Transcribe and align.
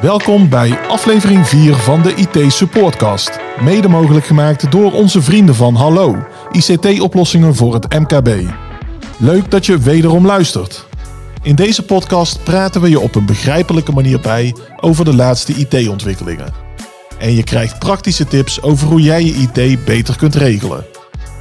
Welkom 0.00 0.48
bij 0.48 0.78
aflevering 0.88 1.46
4 1.48 1.74
van 1.74 2.02
de 2.02 2.14
IT 2.14 2.52
Supportcast. 2.52 3.30
Mede 3.60 3.88
mogelijk 3.88 4.26
gemaakt 4.26 4.70
door 4.70 4.92
onze 4.92 5.22
vrienden 5.22 5.54
van 5.54 5.74
Hallo, 5.74 6.26
ICT-oplossingen 6.52 7.54
voor 7.54 7.74
het 7.74 7.92
MKB. 7.98 8.28
Leuk 9.18 9.50
dat 9.50 9.66
je 9.66 9.78
wederom 9.78 10.26
luistert. 10.26 10.86
In 11.42 11.54
deze 11.54 11.82
podcast 11.82 12.44
praten 12.44 12.80
we 12.80 12.88
je 12.88 13.00
op 13.00 13.14
een 13.14 13.26
begrijpelijke 13.26 13.92
manier 13.92 14.20
bij 14.20 14.54
over 14.80 15.04
de 15.04 15.14
laatste 15.14 15.52
IT-ontwikkelingen. 15.52 16.52
En 17.18 17.34
je 17.34 17.42
krijgt 17.42 17.78
praktische 17.78 18.26
tips 18.26 18.62
over 18.62 18.88
hoe 18.88 19.00
jij 19.00 19.24
je 19.24 19.34
IT 19.34 19.84
beter 19.84 20.16
kunt 20.16 20.34
regelen. 20.34 20.84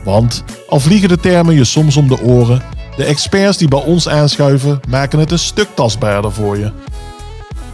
Want 0.04 0.44
al 0.68 0.80
vliegen 0.80 1.10
de 1.10 1.18
termen 1.18 1.56
je 1.56 1.64
soms 1.64 1.98
om 1.98 2.08
de 2.08 2.22
oren, 2.22 2.62
de 2.98 3.04
experts 3.04 3.58
die 3.58 3.68
bij 3.68 3.84
ons 3.84 4.10
aanschuiven 4.10 4.80
maken 4.90 5.20
het 5.20 5.32
een 5.32 5.40
stuk 5.40 5.68
tastbaarder 5.74 6.32
voor 6.32 6.58
je. 6.58 6.72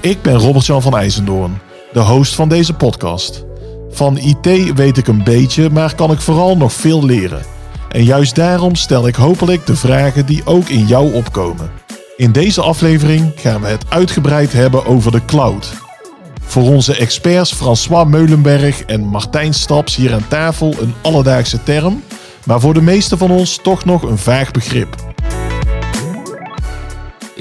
Ik 0.02 0.22
ben 0.22 0.36
Robert-Jan 0.36 0.82
van 0.82 0.98
IJzendoorn, 0.98 1.60
de 1.94 2.00
host 2.00 2.36
van 2.36 2.50
deze 2.50 2.74
podcast. 2.74 3.46
Van 3.90 4.18
IT 4.18 4.74
weet 4.74 4.98
ik 4.98 5.08
een 5.08 5.24
beetje, 5.24 5.70
maar 5.70 5.96
kan 5.96 6.12
ik 6.12 6.20
vooral 6.20 6.58
nog 6.58 6.74
veel 6.74 7.06
leren. 7.06 7.42
En 7.90 8.04
juist 8.04 8.36
daarom 8.36 8.76
stel 8.76 9.08
ik 9.08 9.16
hopelijk 9.16 9.66
de 9.66 9.76
vragen 9.76 10.26
die 10.26 10.42
ook 10.46 10.70
in 10.70 10.86
jou 10.86 11.14
opkomen. 11.14 11.72
In 12.18 12.32
deze 12.32 12.62
aflevering 12.62 13.32
gaan 13.36 13.62
we 13.62 13.68
het 13.68 13.86
uitgebreid 13.90 14.54
hebben 14.54 14.86
over 14.86 15.12
de 15.12 15.26
cloud. 15.26 15.74
Voor 16.42 16.64
onze 16.64 16.96
experts 16.96 17.54
François 17.54 18.08
Meulenberg 18.08 18.84
en 18.84 19.02
Martijn 19.02 19.54
Staps 19.54 19.96
hier 19.96 20.14
aan 20.14 20.28
tafel 20.28 20.76
een 20.80 20.94
alledaagse 21.02 21.64
term, 21.64 22.04
maar 22.46 22.60
voor 22.60 22.74
de 22.74 22.82
meeste 22.82 23.18
van 23.18 23.32
ons 23.32 23.60
toch 23.64 23.86
nog 23.86 24.04
een 24.04 24.18
vaag 24.18 24.52
begrip 24.52 25.11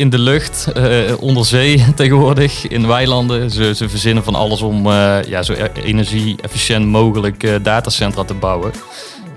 in 0.00 0.10
de 0.10 0.18
lucht, 0.18 0.68
uh, 0.76 1.22
onder 1.22 1.46
zee 1.46 1.84
tegenwoordig, 1.94 2.68
in 2.68 2.86
weilanden. 2.86 3.50
Ze, 3.50 3.74
ze 3.74 3.88
verzinnen 3.88 4.24
van 4.24 4.34
alles 4.34 4.62
om 4.62 4.86
uh, 4.86 5.22
ja, 5.22 5.42
zo 5.42 5.52
e-, 5.52 5.80
energie-efficiënt 5.82 6.86
mogelijk 6.86 7.42
uh, 7.42 7.54
datacentra 7.62 8.24
te 8.24 8.34
bouwen. 8.34 8.72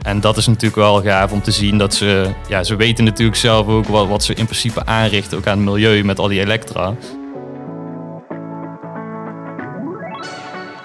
En 0.01 0.19
dat 0.19 0.37
is 0.37 0.47
natuurlijk 0.47 0.75
wel 0.75 1.01
gaaf 1.01 1.31
om 1.31 1.41
te 1.41 1.51
zien 1.51 1.77
dat 1.77 1.93
ze, 1.93 2.29
ja, 2.47 2.63
ze 2.63 2.75
weten 2.75 3.03
natuurlijk 3.03 3.37
zelf 3.37 3.67
ook 3.67 3.87
wat, 3.87 4.07
wat 4.07 4.23
ze 4.23 4.33
in 4.33 4.45
principe 4.45 4.85
aanrichten, 4.85 5.37
ook 5.37 5.47
aan 5.47 5.57
het 5.57 5.65
milieu 5.65 6.03
met 6.03 6.19
al 6.19 6.27
die 6.27 6.39
elektra. 6.39 6.95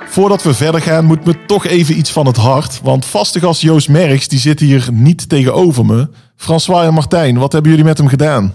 Voordat 0.07 0.43
we 0.43 0.55
verder 0.55 0.81
gaan, 0.81 1.05
moet 1.05 1.25
me 1.25 1.45
toch 1.47 1.67
even 1.67 1.99
iets 1.99 2.11
van 2.11 2.27
het 2.27 2.37
hart. 2.37 2.81
Want 2.83 3.07
vaste 3.07 3.41
gast 3.41 3.61
Joost 3.61 3.89
Merks, 3.89 4.29
die 4.29 4.39
zit 4.39 4.61
hier 4.61 4.89
niet 4.93 5.29
tegenover 5.29 5.85
me. 5.87 6.09
François 6.37 6.87
en 6.87 6.95
Martijn, 6.95 7.39
wat 7.39 7.53
hebben 7.53 7.71
jullie 7.71 7.87
met 7.87 7.99
hem 7.99 8.09
gedaan? 8.09 8.55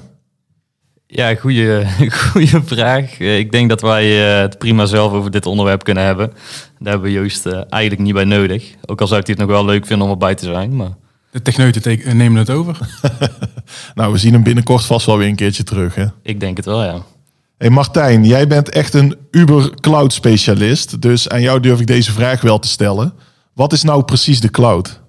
Ja, 1.16 1.36
goede, 1.36 1.86
goede 2.31 2.61
vraag. 2.66 3.19
Eh, 3.19 3.38
ik 3.38 3.52
denk 3.52 3.69
dat 3.69 3.81
wij 3.81 4.36
eh, 4.36 4.42
het 4.42 4.58
prima 4.58 4.86
zelf 4.86 5.11
over 5.11 5.31
dit 5.31 5.45
onderwerp 5.45 5.83
kunnen 5.83 6.03
hebben. 6.03 6.28
Daar 6.80 6.92
hebben 6.94 7.11
we 7.11 7.11
Joost 7.11 7.45
eh, 7.45 7.61
eigenlijk 7.69 8.02
niet 8.02 8.14
bij 8.14 8.23
nodig. 8.23 8.73
Ook 8.86 9.02
al 9.02 9.08
zou 9.08 9.19
ik 9.19 9.28
het 9.28 9.38
nog 9.38 9.47
wel 9.47 9.66
leuk 9.66 9.86
vinden 9.86 10.06
om 10.06 10.11
erbij 10.11 10.36
te 10.36 10.45
zijn. 10.45 10.75
Maar... 10.75 10.91
De 11.31 11.41
techneuten 11.41 12.17
nemen 12.17 12.38
het 12.38 12.50
over. 12.50 12.78
nou, 13.95 14.11
we 14.11 14.17
zien 14.17 14.34
hem 14.34 14.44
binnenkort 14.44 14.86
vast 14.86 15.06
wel 15.06 15.17
weer 15.17 15.28
een 15.28 15.36
keertje 15.36 15.64
terug. 15.64 15.95
Hè? 15.95 16.06
Ik 16.22 16.39
denk 16.39 16.58
het 16.58 16.66
wel, 16.66 16.84
ja. 16.84 17.02
Hey 17.58 17.69
Martijn, 17.69 18.25
jij 18.25 18.47
bent 18.47 18.69
echt 18.69 18.94
een 18.94 19.17
Uber 19.31 19.69
cloud 19.80 20.14
specialist. 20.14 21.02
Dus 21.02 21.30
aan 21.30 21.41
jou 21.41 21.59
durf 21.59 21.80
ik 21.80 21.88
deze 21.88 22.11
vraag 22.11 22.41
wel 22.41 22.59
te 22.59 22.67
stellen. 22.67 23.14
Wat 23.53 23.73
is 23.73 23.84
nou 23.84 24.03
precies 24.03 24.39
de 24.39 24.50
cloud? 24.50 25.02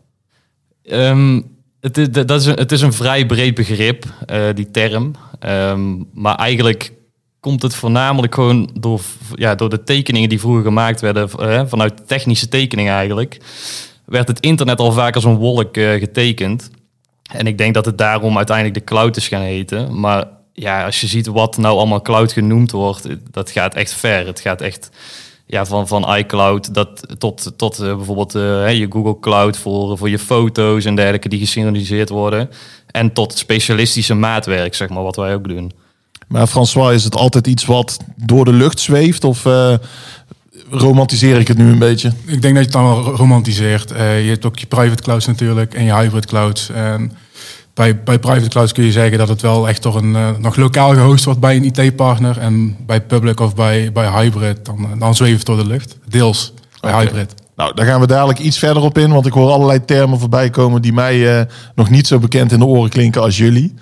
Um, 0.82 1.54
het 1.84 1.98
is, 1.98 2.10
dat 2.10 2.40
is 2.40 2.46
een, 2.46 2.54
het 2.54 2.72
is 2.72 2.80
een 2.80 2.92
vrij 2.92 3.26
breed 3.26 3.54
begrip, 3.54 4.04
uh, 4.30 4.44
die 4.54 4.70
term. 4.70 5.14
Um, 5.48 6.08
maar 6.12 6.34
eigenlijk 6.34 6.92
komt 7.40 7.62
het 7.62 7.74
voornamelijk 7.74 8.34
gewoon 8.34 8.70
door, 8.80 9.00
ja, 9.34 9.54
door 9.54 9.70
de 9.70 9.82
tekeningen 9.82 10.28
die 10.28 10.40
vroeger 10.40 10.62
gemaakt 10.62 11.00
werden, 11.00 11.30
vanuit 11.68 12.08
technische 12.08 12.48
tekeningen 12.48 12.94
eigenlijk, 12.94 13.40
werd 14.04 14.28
het 14.28 14.40
internet 14.40 14.78
al 14.78 14.92
vaak 14.92 15.14
als 15.14 15.24
een 15.24 15.36
wolk 15.36 15.76
uh, 15.76 15.92
getekend. 15.92 16.70
En 17.32 17.46
ik 17.46 17.58
denk 17.58 17.74
dat 17.74 17.84
het 17.84 17.98
daarom 17.98 18.36
uiteindelijk 18.36 18.78
de 18.78 18.84
cloud 18.84 19.16
is 19.16 19.28
gaan 19.28 19.40
heten. 19.40 20.00
Maar 20.00 20.26
ja, 20.52 20.84
als 20.84 21.00
je 21.00 21.06
ziet 21.06 21.26
wat 21.26 21.56
nou 21.56 21.76
allemaal 21.76 22.02
cloud 22.02 22.32
genoemd 22.32 22.70
wordt, 22.70 23.06
dat 23.30 23.50
gaat 23.50 23.74
echt 23.74 23.92
ver. 23.92 24.26
Het 24.26 24.40
gaat 24.40 24.60
echt 24.60 24.90
ja, 25.46 25.64
van, 25.64 25.88
van 25.88 26.14
iCloud 26.16 26.74
dat, 26.74 27.06
tot, 27.18 27.52
tot 27.56 27.80
uh, 27.80 27.96
bijvoorbeeld 27.96 28.34
uh, 28.34 28.78
je 28.78 28.86
Google 28.90 29.18
Cloud 29.20 29.56
voor, 29.56 29.98
voor 29.98 30.10
je 30.10 30.18
foto's 30.18 30.84
en 30.84 30.94
dergelijke 30.94 31.28
die 31.28 31.38
gesynchroniseerd 31.38 32.08
worden. 32.08 32.50
En 32.86 33.12
tot 33.12 33.38
specialistische 33.38 34.14
maatwerk, 34.14 34.74
zeg 34.74 34.88
maar, 34.88 35.02
wat 35.02 35.16
wij 35.16 35.34
ook 35.34 35.48
doen. 35.48 35.72
Maar 36.28 36.46
François, 36.46 36.94
is 36.94 37.04
het 37.04 37.16
altijd 37.16 37.46
iets 37.46 37.64
wat 37.64 37.98
door 38.16 38.44
de 38.44 38.52
lucht 38.52 38.80
zweeft? 38.80 39.24
Of 39.24 39.44
uh, 39.44 39.74
romantiseer 40.70 41.38
ik 41.38 41.48
het 41.48 41.58
nu 41.58 41.70
een 41.70 41.78
beetje? 41.78 42.12
Ik 42.26 42.42
denk 42.42 42.54
dat 42.54 42.64
je 42.64 42.70
het 42.70 42.72
dan 42.72 42.84
wel 42.84 43.02
romantiseert. 43.16 43.88
je 43.88 44.28
hebt 44.28 44.44
ook 44.44 44.58
je 44.58 44.66
private 44.66 45.02
clouds 45.02 45.26
natuurlijk 45.26 45.74
en 45.74 45.84
je 45.84 45.94
hybrid 45.94 46.26
clouds. 46.26 46.70
En 46.70 47.12
bij, 47.74 48.02
bij 48.02 48.18
private 48.18 48.48
clouds 48.48 48.72
kun 48.72 48.84
je 48.84 48.92
zeggen 48.92 49.18
dat 49.18 49.28
het 49.28 49.42
wel 49.42 49.68
echt 49.68 49.82
toch 49.82 49.94
een, 49.94 50.12
uh, 50.12 50.28
nog 50.38 50.56
lokaal 50.56 50.92
gehost 50.92 51.24
wordt 51.24 51.40
bij 51.40 51.56
een 51.56 51.72
IT-partner. 51.74 52.38
En 52.38 52.76
bij 52.86 53.00
public 53.00 53.40
of 53.40 53.54
bij, 53.54 53.92
bij 53.92 54.10
hybrid, 54.10 54.64
dan, 54.64 54.88
dan 54.98 55.14
zweeft 55.14 55.36
het 55.36 55.46
door 55.46 55.56
de 55.56 55.66
lucht. 55.66 55.98
Deels 56.08 56.52
bij 56.80 56.92
okay. 56.92 57.04
hybrid. 57.04 57.34
Nou, 57.56 57.74
daar 57.74 57.86
gaan 57.86 58.00
we 58.00 58.06
dadelijk 58.06 58.38
iets 58.38 58.58
verder 58.58 58.82
op 58.82 58.98
in, 58.98 59.12
want 59.12 59.26
ik 59.26 59.32
hoor 59.32 59.50
allerlei 59.50 59.84
termen 59.84 60.18
voorbij 60.18 60.50
komen 60.50 60.82
die 60.82 60.92
mij 60.92 61.38
uh, 61.38 61.42
nog 61.74 61.90
niet 61.90 62.06
zo 62.06 62.18
bekend 62.18 62.52
in 62.52 62.58
de 62.58 62.64
oren 62.64 62.90
klinken 62.90 63.22
als 63.22 63.36
jullie. 63.36 63.74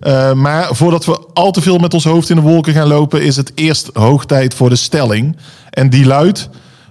Uh, 0.00 0.32
maar 0.32 0.74
voordat 0.74 1.04
we 1.04 1.26
al 1.32 1.50
te 1.50 1.60
veel 1.60 1.78
met 1.78 1.94
ons 1.94 2.04
hoofd 2.04 2.30
in 2.30 2.36
de 2.36 2.42
wolken 2.42 2.72
gaan 2.72 2.88
lopen, 2.88 3.22
is 3.22 3.36
het 3.36 3.52
eerst 3.54 3.90
hoog 3.92 4.26
tijd 4.26 4.54
voor 4.54 4.68
de 4.68 4.76
stelling. 4.76 5.36
En 5.70 5.90
die 5.90 6.06
luidt: 6.06 6.48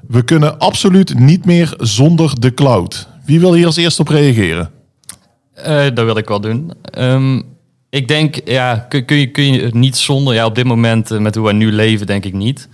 we 0.08 0.22
kunnen 0.22 0.60
absoluut 0.60 1.20
niet 1.20 1.46
meer 1.46 1.74
zonder 1.78 2.40
de 2.40 2.54
cloud. 2.54 3.08
Wie 3.26 3.40
wil 3.40 3.54
hier 3.54 3.66
als 3.66 3.76
eerste 3.76 4.02
op 4.02 4.08
reageren? 4.08 4.70
Uh, 5.68 5.84
dat 5.94 6.06
wil 6.06 6.18
ik 6.18 6.28
wel 6.28 6.42
doen. 6.42 6.72
Um, 6.98 7.44
ik 7.90 8.08
denk, 8.08 8.36
ja, 8.46 8.86
kun, 8.90 9.06
kun, 9.06 9.18
je, 9.18 9.28
kun 9.28 9.54
je 9.54 9.70
niet 9.72 9.98
zonder, 9.98 10.34
ja, 10.34 10.46
op 10.46 10.56
dit 10.56 10.66
moment 10.66 11.12
uh, 11.12 11.20
met 11.20 11.36
hoe 11.36 11.44
wij 11.44 11.54
nu 11.54 11.72
leven, 11.72 12.08
denk 12.08 12.26
ik 12.26 12.34
niet. 12.34 12.70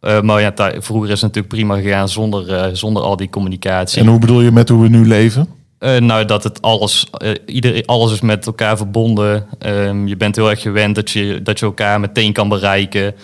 Uh, 0.00 0.20
maar 0.20 0.40
ja, 0.40 0.52
vroeger 0.78 1.10
is 1.10 1.20
het 1.20 1.34
natuurlijk 1.34 1.54
prima 1.54 1.76
gegaan 1.76 2.08
zonder, 2.08 2.76
zonder 2.76 3.02
al 3.02 3.16
die 3.16 3.30
communicatie. 3.30 4.00
En 4.00 4.06
hoe 4.06 4.18
bedoel 4.18 4.40
je 4.40 4.50
met 4.50 4.68
hoe 4.68 4.82
we 4.82 4.88
nu 4.88 5.06
leven? 5.06 5.48
nou, 5.98 6.24
dat 6.24 6.44
het 6.44 6.62
alles, 6.62 7.06
ieder, 7.46 7.82
alles 7.86 8.12
is 8.12 8.20
met 8.20 8.46
elkaar 8.46 8.76
verbonden. 8.76 9.46
Um, 9.66 10.06
je 10.06 10.16
bent 10.16 10.36
heel 10.36 10.50
erg 10.50 10.60
gewend 10.60 10.94
dat 10.94 11.10
je, 11.10 11.42
dat 11.42 11.58
je 11.58 11.64
elkaar 11.66 12.00
meteen 12.00 12.32
kan 12.32 12.48
bereiken. 12.48 13.14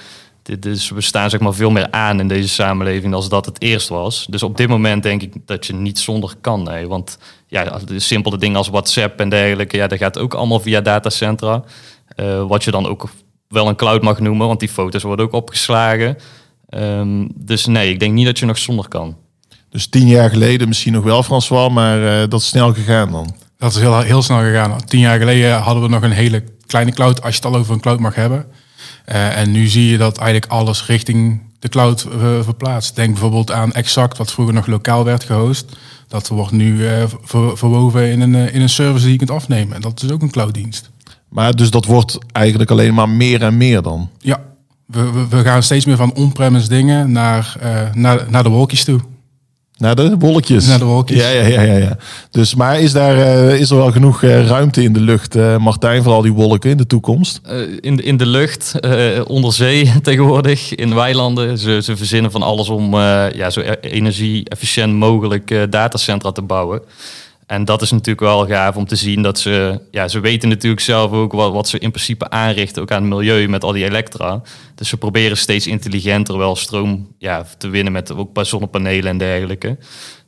Dus 0.58 0.90
we 0.90 1.00
staan 1.00 1.30
zeg 1.30 1.40
maar 1.40 1.54
veel 1.54 1.70
meer 1.70 1.90
aan 1.90 2.20
in 2.20 2.28
deze 2.28 2.48
samenleving 2.48 3.14
als 3.14 3.28
dat 3.28 3.46
het 3.46 3.62
eerst 3.62 3.88
was. 3.88 4.26
Dus 4.30 4.42
op 4.42 4.56
dit 4.56 4.68
moment 4.68 5.02
denk 5.02 5.22
ik 5.22 5.34
dat 5.44 5.66
je 5.66 5.74
niet 5.74 5.98
zonder 5.98 6.34
kan. 6.40 6.62
Nee. 6.62 6.88
Want 6.88 7.18
ja, 7.46 7.78
de 7.84 7.98
simpele 7.98 8.38
dingen 8.38 8.56
als 8.56 8.68
WhatsApp 8.68 9.20
en 9.20 9.28
dergelijke, 9.28 9.76
ja, 9.76 9.86
dat 9.86 9.98
gaat 9.98 10.18
ook 10.18 10.34
allemaal 10.34 10.60
via 10.60 10.80
datacentra. 10.80 11.64
Uh, 12.16 12.46
wat 12.46 12.64
je 12.64 12.70
dan 12.70 12.86
ook 12.86 13.08
wel 13.48 13.68
een 13.68 13.76
cloud 13.76 14.02
mag 14.02 14.20
noemen, 14.20 14.46
want 14.46 14.60
die 14.60 14.68
foto's 14.68 15.02
worden 15.02 15.24
ook 15.26 15.32
opgeslagen. 15.32 16.16
Um, 16.70 17.28
dus 17.34 17.66
nee, 17.66 17.90
ik 17.90 18.00
denk 18.00 18.12
niet 18.12 18.26
dat 18.26 18.38
je 18.38 18.46
nog 18.46 18.58
zonder 18.58 18.88
kan. 18.88 19.16
Dus 19.70 19.86
tien 19.86 20.06
jaar 20.06 20.30
geleden 20.30 20.68
misschien 20.68 20.92
nog 20.92 21.04
wel, 21.04 21.22
François, 21.22 21.72
maar 21.72 21.98
uh, 21.98 22.28
dat 22.28 22.40
is 22.40 22.48
snel 22.48 22.74
gegaan 22.74 23.10
dan? 23.10 23.34
Dat 23.58 23.70
is 23.70 23.80
heel, 23.80 24.00
heel 24.00 24.22
snel 24.22 24.38
gegaan. 24.38 24.84
Tien 24.84 25.00
jaar 25.00 25.18
geleden 25.18 25.58
hadden 25.58 25.82
we 25.82 25.88
nog 25.88 26.02
een 26.02 26.10
hele 26.10 26.44
kleine 26.66 26.92
cloud, 26.92 27.22
als 27.22 27.36
je 27.36 27.40
het 27.42 27.52
al 27.52 27.60
over 27.60 27.72
een 27.72 27.80
cloud 27.80 28.00
mag 28.00 28.14
hebben. 28.14 28.46
Uh, 29.08 29.36
en 29.36 29.50
nu 29.50 29.66
zie 29.66 29.90
je 29.90 29.98
dat 29.98 30.18
eigenlijk 30.18 30.52
alles 30.52 30.86
richting 30.86 31.40
de 31.58 31.68
cloud 31.68 32.06
uh, 32.14 32.42
verplaatst. 32.42 32.96
Denk 32.96 33.10
bijvoorbeeld 33.10 33.52
aan 33.52 33.72
Exact, 33.72 34.18
wat 34.18 34.32
vroeger 34.32 34.54
nog 34.54 34.66
lokaal 34.66 35.04
werd 35.04 35.24
gehost. 35.24 35.76
Dat 36.08 36.28
wordt 36.28 36.52
nu 36.52 36.76
uh, 36.76 37.04
ver, 37.22 37.56
verwoven 37.56 38.10
in 38.10 38.20
een, 38.20 38.34
in 38.52 38.60
een 38.60 38.68
service 38.68 39.02
die 39.02 39.12
je 39.12 39.18
kunt 39.18 39.30
afnemen. 39.30 39.74
En 39.74 39.80
dat 39.80 40.02
is 40.02 40.10
ook 40.10 40.22
een 40.22 40.30
clouddienst. 40.30 40.90
Maar 41.28 41.56
dus 41.56 41.70
dat 41.70 41.84
wordt 41.84 42.18
eigenlijk 42.32 42.70
alleen 42.70 42.94
maar 42.94 43.08
meer 43.08 43.42
en 43.42 43.56
meer 43.56 43.82
dan? 43.82 44.10
Ja, 44.18 44.40
we, 44.86 45.12
we, 45.12 45.28
we 45.28 45.42
gaan 45.42 45.62
steeds 45.62 45.84
meer 45.84 45.96
van 45.96 46.14
on-premise 46.14 46.68
dingen 46.68 47.12
naar, 47.12 47.56
naar, 47.92 48.26
naar 48.30 48.42
de 48.42 48.48
wolkjes 48.48 48.84
toe. 48.84 49.00
Naar 49.78 49.96
de 49.96 50.16
wolkjes. 50.18 50.66
Naar 50.66 50.78
de 50.78 50.84
wolkjes. 50.84 51.18
Ja, 51.18 51.28
ja, 51.28 51.46
ja, 51.46 51.62
ja. 51.62 51.76
ja. 51.76 51.96
Dus, 52.30 52.54
maar 52.54 52.80
is, 52.80 52.92
daar, 52.92 53.16
uh, 53.16 53.60
is 53.60 53.70
er 53.70 53.76
wel 53.76 53.92
genoeg 53.92 54.22
uh, 54.22 54.46
ruimte 54.46 54.82
in 54.82 54.92
de 54.92 55.00
lucht, 55.00 55.36
uh, 55.36 55.56
Martijn, 55.56 56.02
voor 56.02 56.12
al 56.12 56.22
die 56.22 56.32
wolken 56.32 56.70
in 56.70 56.76
de 56.76 56.86
toekomst? 56.86 57.40
in, 57.80 57.96
de, 57.96 58.02
in 58.02 58.16
de 58.16 58.26
lucht, 58.26 58.74
onder 59.26 59.52
zee 59.52 59.92
tegenwoordig, 60.02 60.74
in 60.74 60.94
weilanden. 60.94 61.58
Ze, 61.58 61.80
ze 61.82 61.96
verzinnen 61.96 62.30
van 62.30 62.42
alles 62.42 62.68
om 62.68 62.94
ja, 62.94 63.50
zo 63.50 63.60
e-, 63.60 63.76
energie-efficiënt 63.80 64.94
mogelijk 64.94 65.66
datacentra 65.70 66.32
te 66.32 66.42
bouwen. 66.42 66.80
En 67.48 67.64
dat 67.64 67.82
is 67.82 67.90
natuurlijk 67.90 68.20
wel 68.20 68.46
gaaf 68.46 68.76
om 68.76 68.86
te 68.86 68.96
zien 68.96 69.22
dat 69.22 69.38
ze, 69.38 69.80
ja, 69.90 70.08
ze 70.08 70.20
weten 70.20 70.48
natuurlijk 70.48 70.82
zelf 70.82 71.12
ook 71.12 71.32
wat, 71.32 71.52
wat 71.52 71.68
ze 71.68 71.78
in 71.78 71.90
principe 71.90 72.30
aanrichten, 72.30 72.82
ook 72.82 72.90
aan 72.90 73.02
het 73.02 73.10
milieu 73.10 73.48
met 73.48 73.64
al 73.64 73.72
die 73.72 73.84
elektra. 73.84 74.42
Dus 74.74 74.88
ze 74.88 74.96
proberen 74.96 75.36
steeds 75.36 75.66
intelligenter 75.66 76.38
wel 76.38 76.56
stroom 76.56 77.14
ja, 77.18 77.46
te 77.58 77.68
winnen 77.68 77.92
met 77.92 78.12
ook 78.14 78.38
zonnepanelen 78.42 79.10
en 79.10 79.18
dergelijke. 79.18 79.78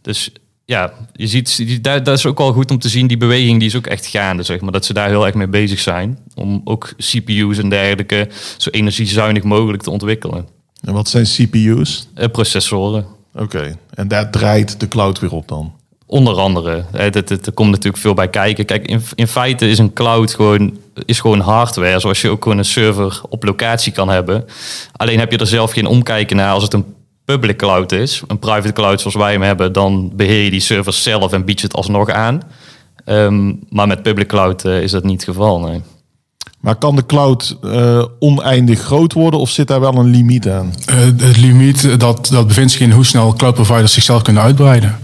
Dus 0.02 0.32
ja, 0.64 0.92
je 1.12 1.26
ziet, 1.26 1.84
dat, 1.84 2.04
dat 2.04 2.18
is 2.18 2.26
ook 2.26 2.38
wel 2.38 2.52
goed 2.52 2.70
om 2.70 2.78
te 2.78 2.88
zien, 2.88 3.06
die 3.06 3.16
beweging 3.16 3.58
die 3.58 3.68
is 3.68 3.76
ook 3.76 3.86
echt 3.86 4.06
gaande, 4.06 4.42
zeg 4.42 4.60
maar. 4.60 4.72
Dat 4.72 4.84
ze 4.84 4.92
daar 4.92 5.08
heel 5.08 5.26
erg 5.26 5.34
mee 5.34 5.48
bezig 5.48 5.78
zijn 5.78 6.18
om 6.34 6.60
ook 6.64 6.92
CPU's 6.96 7.58
en 7.58 7.68
dergelijke 7.68 8.28
zo 8.56 8.70
energiezuinig 8.70 9.42
mogelijk 9.42 9.82
te 9.82 9.90
ontwikkelen. 9.90 10.46
En 10.80 10.92
wat 10.92 11.08
zijn 11.08 11.24
CPU's? 11.24 12.08
Eh, 12.14 12.28
processoren. 12.28 13.06
Oké, 13.34 13.78
en 13.94 14.08
daar 14.08 14.30
draait 14.30 14.80
de 14.80 14.88
cloud 14.88 15.18
weer 15.18 15.32
op 15.32 15.48
dan? 15.48 15.78
Onder 16.10 16.34
andere. 16.34 16.84
Er 16.92 17.52
komt 17.54 17.70
natuurlijk 17.70 18.02
veel 18.02 18.14
bij 18.14 18.28
kijken. 18.28 18.64
Kijk, 18.64 18.86
in, 18.86 19.02
in 19.14 19.26
feite 19.26 19.68
is 19.68 19.78
een 19.78 19.92
cloud 19.92 20.34
gewoon, 20.34 20.78
is 21.04 21.20
gewoon 21.20 21.40
hardware. 21.40 22.00
Zoals 22.00 22.20
je 22.20 22.28
ook 22.28 22.42
gewoon 22.42 22.58
een 22.58 22.64
server 22.64 23.20
op 23.28 23.44
locatie 23.44 23.92
kan 23.92 24.08
hebben. 24.08 24.44
Alleen 24.96 25.18
heb 25.18 25.30
je 25.30 25.38
er 25.38 25.46
zelf 25.46 25.72
geen 25.72 25.86
omkijken 25.86 26.36
naar 26.36 26.52
als 26.52 26.62
het 26.62 26.72
een 26.72 26.94
public 27.24 27.56
cloud 27.56 27.92
is. 27.92 28.22
Een 28.26 28.38
private 28.38 28.72
cloud 28.72 29.00
zoals 29.00 29.16
wij 29.16 29.32
hem 29.32 29.42
hebben. 29.42 29.72
Dan 29.72 30.12
beheer 30.14 30.44
je 30.44 30.50
die 30.50 30.60
servers 30.60 31.02
zelf 31.02 31.32
en 31.32 31.44
bied 31.44 31.60
je 31.60 31.66
het 31.66 31.76
alsnog 31.76 32.10
aan. 32.10 32.42
Ehm, 33.04 33.52
maar 33.68 33.86
met 33.86 34.02
public 34.02 34.28
cloud 34.28 34.64
eh, 34.64 34.82
is 34.82 34.90
dat 34.90 35.04
niet 35.04 35.20
het 35.20 35.30
geval. 35.30 35.60
Nee. 35.60 35.82
Maar 36.60 36.76
kan 36.76 36.96
de 36.96 37.06
cloud 37.06 37.56
eh, 37.62 38.04
oneindig 38.18 38.80
groot 38.80 39.12
worden 39.12 39.40
of 39.40 39.50
zit 39.50 39.68
daar 39.68 39.80
wel 39.80 39.94
een 39.94 40.10
limiet 40.10 40.48
aan? 40.48 40.74
Eh, 40.86 40.96
het 40.96 41.36
limiet 41.36 42.00
dat, 42.00 42.28
dat 42.32 42.46
bevindt 42.46 42.72
zich 42.72 42.80
in 42.80 42.90
hoe 42.90 43.04
snel 43.04 43.32
cloud 43.32 43.54
providers 43.54 43.92
zichzelf 43.92 44.22
kunnen 44.22 44.42
uitbreiden. 44.42 44.98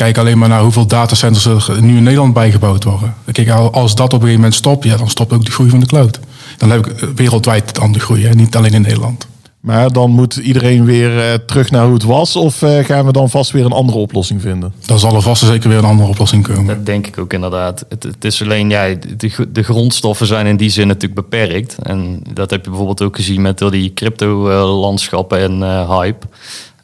Kijk 0.00 0.18
alleen 0.18 0.38
maar 0.38 0.48
naar 0.48 0.60
hoeveel 0.62 0.86
datacenters 0.86 1.68
er 1.68 1.82
nu 1.82 1.96
in 1.96 2.02
Nederland 2.02 2.32
bijgebouwd 2.34 2.84
worden. 2.84 3.14
Kijk, 3.32 3.50
al- 3.50 3.72
als 3.72 3.94
dat 3.94 4.06
op 4.06 4.12
een 4.12 4.18
gegeven 4.18 4.40
moment 4.40 4.54
stopt, 4.54 4.84
ja, 4.84 4.96
dan 4.96 5.08
stopt 5.10 5.32
ook 5.32 5.44
de 5.44 5.50
groei 5.50 5.70
van 5.70 5.80
de 5.80 5.86
cloud. 5.86 6.20
Dan 6.56 6.70
heb 6.70 6.86
ik 6.86 7.00
eh, 7.00 7.08
wereldwijd 7.14 7.74
dan 7.74 7.92
de 7.92 8.00
groei, 8.00 8.26
hè, 8.26 8.34
niet 8.34 8.56
alleen 8.56 8.72
in 8.72 8.82
Nederland. 8.82 9.26
Maar 9.60 9.92
dan 9.92 10.10
moet 10.10 10.36
iedereen 10.36 10.84
weer 10.84 11.18
eh, 11.20 11.34
terug 11.34 11.70
naar 11.70 11.84
hoe 11.84 11.94
het 11.94 12.02
was 12.02 12.36
of 12.36 12.62
eh, 12.62 12.84
gaan 12.84 13.06
we 13.06 13.12
dan 13.12 13.30
vast 13.30 13.50
weer 13.50 13.64
een 13.64 13.72
andere 13.72 13.98
oplossing 13.98 14.40
vinden? 14.40 14.72
Dan 14.86 14.98
zal 14.98 15.14
er 15.14 15.22
vast 15.22 15.44
zeker 15.44 15.68
weer 15.68 15.78
een 15.78 15.84
andere 15.84 16.08
oplossing 16.08 16.42
komen. 16.42 16.66
Dat 16.66 16.86
denk 16.86 17.06
ik 17.06 17.18
ook 17.18 17.32
inderdaad. 17.32 17.84
Het, 17.88 18.02
het 18.02 18.24
is 18.24 18.42
alleen, 18.42 18.70
ja, 18.70 18.94
de, 19.16 19.48
de 19.52 19.62
grondstoffen 19.62 20.26
zijn 20.26 20.46
in 20.46 20.56
die 20.56 20.70
zin 20.70 20.86
natuurlijk 20.86 21.28
beperkt. 21.28 21.76
En 21.82 22.22
dat 22.32 22.50
heb 22.50 22.64
je 22.64 22.68
bijvoorbeeld 22.70 23.02
ook 23.02 23.16
gezien 23.16 23.42
met 23.42 23.62
al 23.62 23.70
die 23.70 23.94
crypto-landschappen 23.94 25.38
en 25.38 25.62
eh, 25.62 25.98
hype. 25.98 26.26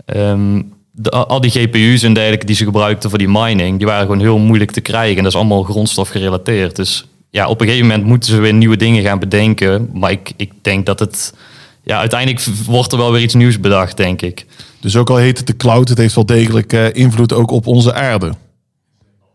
Ehm, 0.05 0.61
de, 0.99 1.11
al 1.11 1.41
die 1.41 1.51
GPU's 1.51 2.03
en 2.03 2.15
dergelijke 2.15 2.47
die 2.47 2.57
ze 2.57 2.65
gebruikten 2.65 3.11
voor 3.11 3.19
die 3.19 3.29
mining, 3.29 3.79
die 3.79 3.87
waren 3.87 4.03
gewoon 4.03 4.21
heel 4.21 4.39
moeilijk 4.39 4.71
te 4.71 4.81
krijgen. 4.81 5.17
En 5.17 5.23
dat 5.23 5.33
is 5.33 5.39
allemaal 5.39 5.63
grondstof 5.63 6.09
gerelateerd. 6.09 6.77
Dus 6.77 7.07
ja, 7.31 7.49
op 7.49 7.61
een 7.61 7.67
gegeven 7.67 7.87
moment 7.89 8.07
moeten 8.07 8.31
ze 8.31 8.41
weer 8.41 8.55
nieuwe 8.55 8.77
dingen 8.77 9.03
gaan 9.03 9.19
bedenken. 9.19 9.91
Maar 9.93 10.11
ik, 10.11 10.33
ik 10.37 10.53
denk 10.63 10.87
dat 10.87 10.99
het, 10.99 11.35
ja, 11.83 11.99
uiteindelijk 11.99 12.45
wordt 12.67 12.93
er 12.93 12.99
wel 12.99 13.13
weer 13.13 13.23
iets 13.23 13.35
nieuws 13.35 13.61
bedacht, 13.61 13.97
denk 13.97 14.23
ik. 14.23 14.47
Dus 14.81 14.97
ook 14.97 15.11
al 15.11 15.17
heet 15.17 15.39
het 15.39 15.47
de 15.47 15.57
cloud, 15.57 15.89
het 15.89 15.99
heeft 15.99 16.15
wel 16.15 16.27
degelijk 16.27 16.73
eh, 16.73 16.95
invloed 16.95 17.33
ook 17.33 17.51
op 17.51 17.67
onze 17.67 17.95
aarde. 17.95 18.33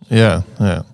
Ja, 0.07 0.43
ja. 0.59 0.85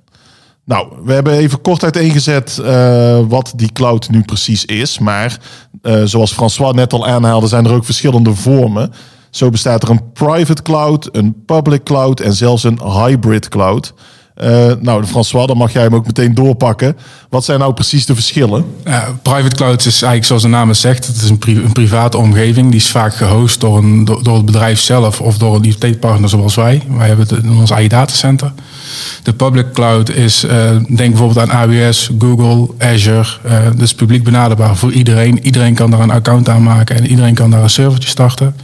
Nou, 0.63 0.87
we 1.03 1.13
hebben 1.13 1.33
even 1.33 1.61
kort 1.61 1.83
uiteengezet 1.83 2.59
eh 2.63 3.19
wat 3.27 3.53
die 3.55 3.71
cloud 3.71 4.09
nu 4.09 4.21
precies 4.21 4.65
is. 4.65 4.99
Maar 4.99 5.39
eh, 5.81 6.01
zoals 6.03 6.33
François 6.33 6.73
net 6.73 6.93
al 6.93 7.07
aanhaalde, 7.07 7.47
zijn 7.47 7.65
er 7.65 7.73
ook 7.73 7.85
verschillende 7.85 8.35
vormen. 8.35 8.93
Zo 9.37 9.49
bestaat 9.49 9.83
er 9.83 9.89
een 9.89 10.11
private 10.13 10.61
cloud, 10.61 11.09
een 11.11 11.43
public 11.45 11.83
cloud 11.83 12.19
en 12.19 12.33
zelfs 12.33 12.63
een 12.63 12.79
hybrid 12.81 13.49
cloud. 13.49 13.93
Eh, 14.35 14.71
nou, 14.79 15.05
François, 15.05 15.47
dan 15.47 15.57
mag 15.57 15.73
jij 15.73 15.83
hem 15.83 15.95
ook 15.95 16.05
meteen 16.05 16.33
doorpakken. 16.33 16.97
Wat 17.29 17.45
zijn 17.45 17.59
nou 17.59 17.73
precies 17.73 18.05
de 18.05 18.13
verschillen? 18.13 18.65
Private 19.21 19.55
cloud 19.55 19.85
is 19.85 19.93
eigenlijk 19.93 20.25
zoals 20.25 20.41
de 20.41 20.47
naam 20.47 20.67
het 20.67 20.77
zegt, 20.77 21.07
het 21.07 21.15
is 21.15 21.29
een, 21.29 21.39
een 21.45 21.71
private 21.71 22.17
omgeving. 22.17 22.71
Die 22.71 22.79
is 22.79 22.89
vaak 22.89 23.15
gehost 23.15 23.59
door, 23.59 23.77
een, 23.77 24.05
door, 24.05 24.35
het 24.35 24.45
bedrijf 24.45 24.79
zelf 24.79 25.21
of 25.21 25.37
door 25.37 25.55
een 25.55 25.63
IT-partner 25.63 26.29
zoals 26.29 26.55
wij. 26.55 26.83
Wij 26.97 27.07
hebben 27.07 27.27
het 27.27 27.43
in 27.43 27.51
ons 27.51 27.71
eigen 27.71 27.89
datacenter. 27.89 28.51
De 29.23 29.33
public 29.33 29.73
cloud 29.73 30.09
is, 30.09 30.43
eh, 30.43 30.69
denk 30.95 31.09
bijvoorbeeld 31.09 31.49
aan 31.49 31.57
AWS, 31.57 32.09
Google, 32.19 32.67
Azure. 32.77 33.27
eh 33.43 33.63
dat 33.63 33.81
is 33.81 33.93
publiek 33.93 34.23
benaderbaar 34.23 34.75
voor 34.75 34.91
iedereen. 34.91 35.45
Iedereen 35.45 35.73
kan 35.73 35.91
daar 35.91 35.99
een 35.99 36.11
account 36.11 36.49
aanmaken 36.49 36.95
en 36.95 37.07
iedereen 37.07 37.33
kan 37.33 37.51
daar 37.51 37.63
een 37.63 37.69
servertje 37.69 38.09
starten. 38.09 38.55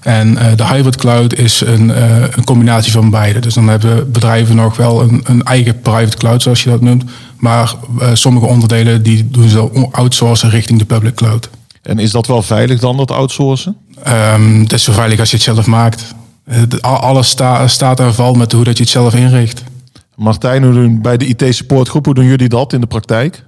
En 0.00 0.36
eh, 0.36 0.56
de 0.56 0.66
hybrid 0.66 0.96
cloud 0.96 1.34
is 1.34 1.60
een, 1.60 1.90
eh, 1.90 2.20
een 2.20 2.44
combinatie 2.44 2.92
van 2.92 3.10
beide. 3.10 3.38
Dus 3.38 3.54
dan 3.54 3.68
hebben 3.68 4.12
bedrijven 4.12 4.56
nog 4.56 4.76
wel 4.76 5.00
een, 5.02 5.20
een 5.24 5.42
eigen 5.42 5.80
private 5.80 6.16
cloud, 6.16 6.42
zoals 6.42 6.62
je 6.62 6.70
dat 6.70 6.80
noemt. 6.80 7.04
Maar 7.36 7.74
eh, 8.00 8.08
sommige 8.12 8.46
onderdelen 8.46 9.02
die 9.02 9.28
doen 9.30 9.48
ze 9.48 9.88
outsourcen 9.92 10.50
richting 10.50 10.78
de 10.78 10.84
public 10.84 11.14
cloud. 11.14 11.50
En 11.82 11.98
is 11.98 12.10
dat 12.10 12.26
wel 12.26 12.42
veilig 12.42 12.80
dan, 12.80 12.96
dat 12.96 13.10
outsourcen? 13.10 13.76
Ehm 14.02 14.60
het 14.60 14.72
is 14.72 14.84
zo 14.84 14.92
veilig 14.92 15.18
als 15.20 15.30
je 15.30 15.36
het 15.36 15.44
zelf 15.44 15.66
maakt. 15.66 16.14
Het- 16.50 16.82
Alles 16.82 17.28
sta, 17.28 17.68
staat 17.68 18.00
en 18.00 18.14
valt 18.14 18.36
met 18.36 18.52
hoe 18.52 18.64
dat 18.64 18.76
je 18.76 18.82
het 18.82 18.92
zelf 18.92 19.14
inricht. 19.14 19.62
Martijn, 20.16 20.64
hoe 20.64 20.72
doen, 20.72 21.02
bij 21.02 21.16
de 21.16 21.26
IT-supportgroep, 21.26 22.04
hoe 22.04 22.14
doen 22.14 22.24
jullie 22.24 22.48
dat 22.48 22.72
in 22.72 22.80
de 22.80 22.86
praktijk? 22.86 23.44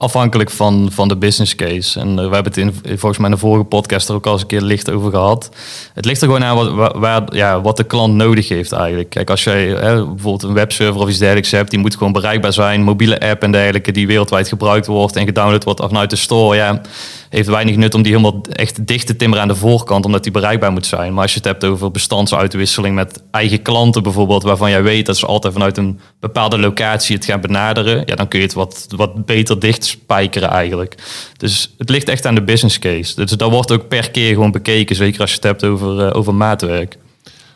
Afhankelijk 0.00 0.50
van, 0.50 0.88
van 0.92 1.08
de 1.08 1.16
business 1.16 1.54
case. 1.54 2.00
En 2.00 2.08
eh, 2.08 2.14
we 2.14 2.34
hebben 2.34 2.44
het 2.44 2.56
in, 2.56 2.74
volgens 2.84 3.18
mij 3.18 3.28
in 3.28 3.34
de 3.34 3.40
vorige 3.40 3.64
podcast 3.64 4.08
er 4.08 4.14
ook 4.14 4.26
al 4.26 4.32
eens 4.32 4.40
een 4.40 4.46
keer 4.46 4.60
licht 4.60 4.90
over 4.90 5.10
gehad. 5.10 5.50
Het 5.94 6.04
ligt 6.04 6.20
er 6.20 6.26
gewoon 6.26 6.44
aan 6.44 6.76
wat, 7.00 7.34
ja, 7.34 7.60
wat 7.60 7.76
de 7.76 7.84
klant 7.84 8.14
nodig 8.14 8.48
heeft 8.48 8.72
eigenlijk. 8.72 9.10
Kijk, 9.10 9.30
als 9.30 9.44
jij 9.44 9.66
hè, 9.66 10.04
bijvoorbeeld 10.04 10.42
een 10.42 10.52
webserver 10.52 11.00
of 11.00 11.08
iets 11.08 11.18
dergelijks 11.18 11.50
hebt, 11.50 11.70
die 11.70 11.78
moet 11.78 11.96
gewoon 11.96 12.12
bereikbaar 12.12 12.52
zijn. 12.52 12.82
Mobiele 12.82 13.20
app 13.20 13.42
en 13.42 13.52
dergelijke 13.52 13.92
die 13.92 14.06
wereldwijd 14.06 14.48
gebruikt 14.48 14.86
wordt 14.86 15.16
en 15.16 15.26
gedownload 15.26 15.64
wordt 15.64 15.80
vanuit 15.80 16.10
de 16.10 16.16
store. 16.16 16.56
Ja, 16.56 16.80
heeft 17.28 17.48
weinig 17.48 17.76
nut 17.76 17.94
om 17.94 18.02
die 18.02 18.12
helemaal 18.16 18.42
echt 18.52 18.86
dicht 18.86 19.06
te 19.06 19.16
timmeren 19.16 19.42
aan 19.42 19.48
de 19.48 19.56
voorkant, 19.56 20.04
omdat 20.04 20.22
die 20.22 20.32
bereikbaar 20.32 20.72
moet 20.72 20.86
zijn. 20.86 21.12
Maar 21.12 21.22
als 21.22 21.32
je 21.32 21.38
het 21.38 21.48
hebt 21.48 21.64
over 21.64 21.90
bestandsuitwisseling 21.90 22.94
met 22.94 23.22
eigen 23.30 23.62
klanten 23.62 24.02
bijvoorbeeld, 24.02 24.42
waarvan 24.42 24.70
jij 24.70 24.82
weet 24.82 25.06
dat 25.06 25.16
ze 25.16 25.26
altijd 25.26 25.52
vanuit 25.52 25.76
een 25.76 26.00
bepaalde 26.20 26.58
locatie 26.58 27.16
het 27.16 27.24
gaan 27.24 27.40
benaderen, 27.40 28.02
ja, 28.06 28.14
dan 28.14 28.28
kun 28.28 28.38
je 28.38 28.44
het 28.44 28.54
wat, 28.54 28.86
wat 28.96 29.24
beter 29.26 29.58
dicht 29.58 29.86
spijkeren 29.88 30.48
eigenlijk. 30.48 30.94
Dus 31.36 31.74
het 31.78 31.90
ligt 31.90 32.08
echt 32.08 32.26
aan 32.26 32.34
de 32.34 32.42
business 32.42 32.78
case. 32.78 33.14
Dus 33.14 33.30
dat 33.30 33.50
wordt 33.50 33.72
ook 33.72 33.88
per 33.88 34.10
keer 34.10 34.32
gewoon 34.32 34.50
bekeken, 34.50 34.96
zeker 34.96 35.20
als 35.20 35.30
je 35.30 35.36
het 35.36 35.44
hebt 35.44 35.64
over, 35.64 36.06
eh, 36.06 36.16
over 36.16 36.34
maatwerk. 36.34 36.98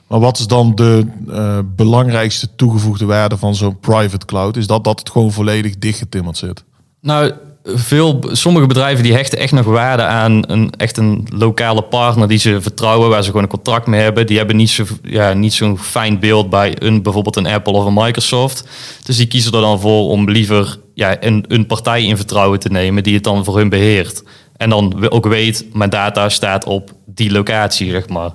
Maar 0.07 0.21
wat 0.21 0.39
is 0.39 0.47
dan 0.47 0.75
de 0.75 1.07
eh, 1.29 1.59
belangrijkste 1.77 2.49
toegevoegde 2.57 3.05
waarde 3.05 3.37
van 3.37 3.55
zo'n 3.55 3.79
private 3.79 4.27
cloud? 4.27 4.57
Is 4.57 4.67
dat 4.67 4.85
dat 4.85 4.99
het 4.99 5.11
gewoon 5.11 5.33
volledig 5.33 5.79
dichtgetimmerd 5.79 6.37
zit? 6.37 6.65
Nou, 7.01 7.33
veel, 7.65 8.21
sommige 8.33 8.67
bedrijven 8.67 9.05
die 9.05 9.13
hechten 9.13 9.39
echt 9.39 9.53
nog 9.53 9.65
waarde 9.65 10.03
aan 10.03 10.43
een, 10.51 10.71
echt 10.77 10.97
een 10.97 11.27
lokale 11.31 11.83
partner 11.83 12.29
die 12.29 12.39
ze 12.39 12.61
vertrouwen, 12.61 13.09
waar 13.09 13.23
ze 13.23 13.27
gewoon 13.27 13.43
een 13.43 13.49
contract 13.49 13.87
mee 13.87 14.01
hebben. 14.01 14.27
Die 14.27 14.37
hebben 14.37 14.57
niet 14.57 14.71
zo, 14.71 14.85
ja, 15.03 15.33
niet 15.33 15.53
zo'n 15.53 15.79
fijn 15.79 16.19
beeld 16.19 16.51
bij 16.51 16.75
een, 16.79 17.03
bijvoorbeeld 17.03 17.37
een 17.37 17.47
Apple 17.47 17.73
of 17.73 17.85
een 17.85 17.95
Microsoft. 17.95 18.65
Dus 19.03 19.17
die 19.17 19.27
kiezen 19.27 19.53
er 19.53 19.61
dan 19.61 19.81
voor 19.81 20.09
om 20.09 20.31
liever 20.31 20.79
ja, 20.95 21.23
een, 21.23 21.45
een 21.49 21.67
partij 21.67 22.05
in 22.05 22.17
vertrouwen 22.17 22.59
te 22.59 22.69
nemen 22.69 23.03
die 23.03 23.15
het 23.15 23.25
dan 23.25 23.45
voor 23.45 23.57
hun 23.57 23.69
beheert. 23.69 24.23
En 24.57 24.71
dan 24.71 25.11
ook 25.11 25.27
weet, 25.27 25.67
mijn 25.73 25.91
data 25.91 26.29
staat 26.29 26.65
op 26.65 26.91
die 27.07 27.33
locatie, 27.33 27.91
zeg 27.91 28.09
maar. 28.09 28.31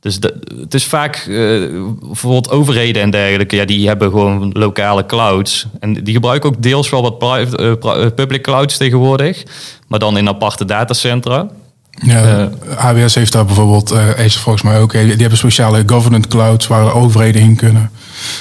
Dus 0.00 0.18
het 0.60 0.74
is 0.74 0.84
vaak, 0.84 1.16
eh, 1.16 1.26
bijvoorbeeld 2.00 2.50
overheden 2.50 3.02
en 3.02 3.10
dergelijke, 3.10 3.56
ja, 3.56 3.64
die 3.64 3.88
hebben 3.88 4.10
gewoon 4.10 4.50
lokale 4.52 5.06
clouds. 5.06 5.66
En 5.80 5.92
die 5.92 6.14
gebruiken 6.14 6.48
ook 6.50 6.62
deels 6.62 6.90
wel 6.90 7.02
wat 7.02 7.18
private, 7.18 7.78
eh, 7.82 8.04
eh, 8.04 8.12
public 8.14 8.42
clouds 8.42 8.76
tegenwoordig, 8.76 9.42
maar 9.88 9.98
dan 9.98 10.18
in 10.18 10.28
aparte 10.28 10.64
datacentra. 10.64 11.48
Ja, 12.02 12.50
AWS 12.76 13.14
heeft 13.14 13.32
daar 13.32 13.44
bijvoorbeeld, 13.44 13.90
eh 13.90 13.98
Azure 13.98 14.38
volgens 14.38 14.62
mij 14.62 14.80
ook, 14.80 14.92
eh, 14.92 15.02
die 15.02 15.16
hebben 15.16 15.38
speciale 15.38 15.82
government 15.86 16.26
clouds 16.26 16.66
waar 16.66 16.94
overheden 16.94 17.42
in 17.42 17.56
kunnen. 17.56 17.90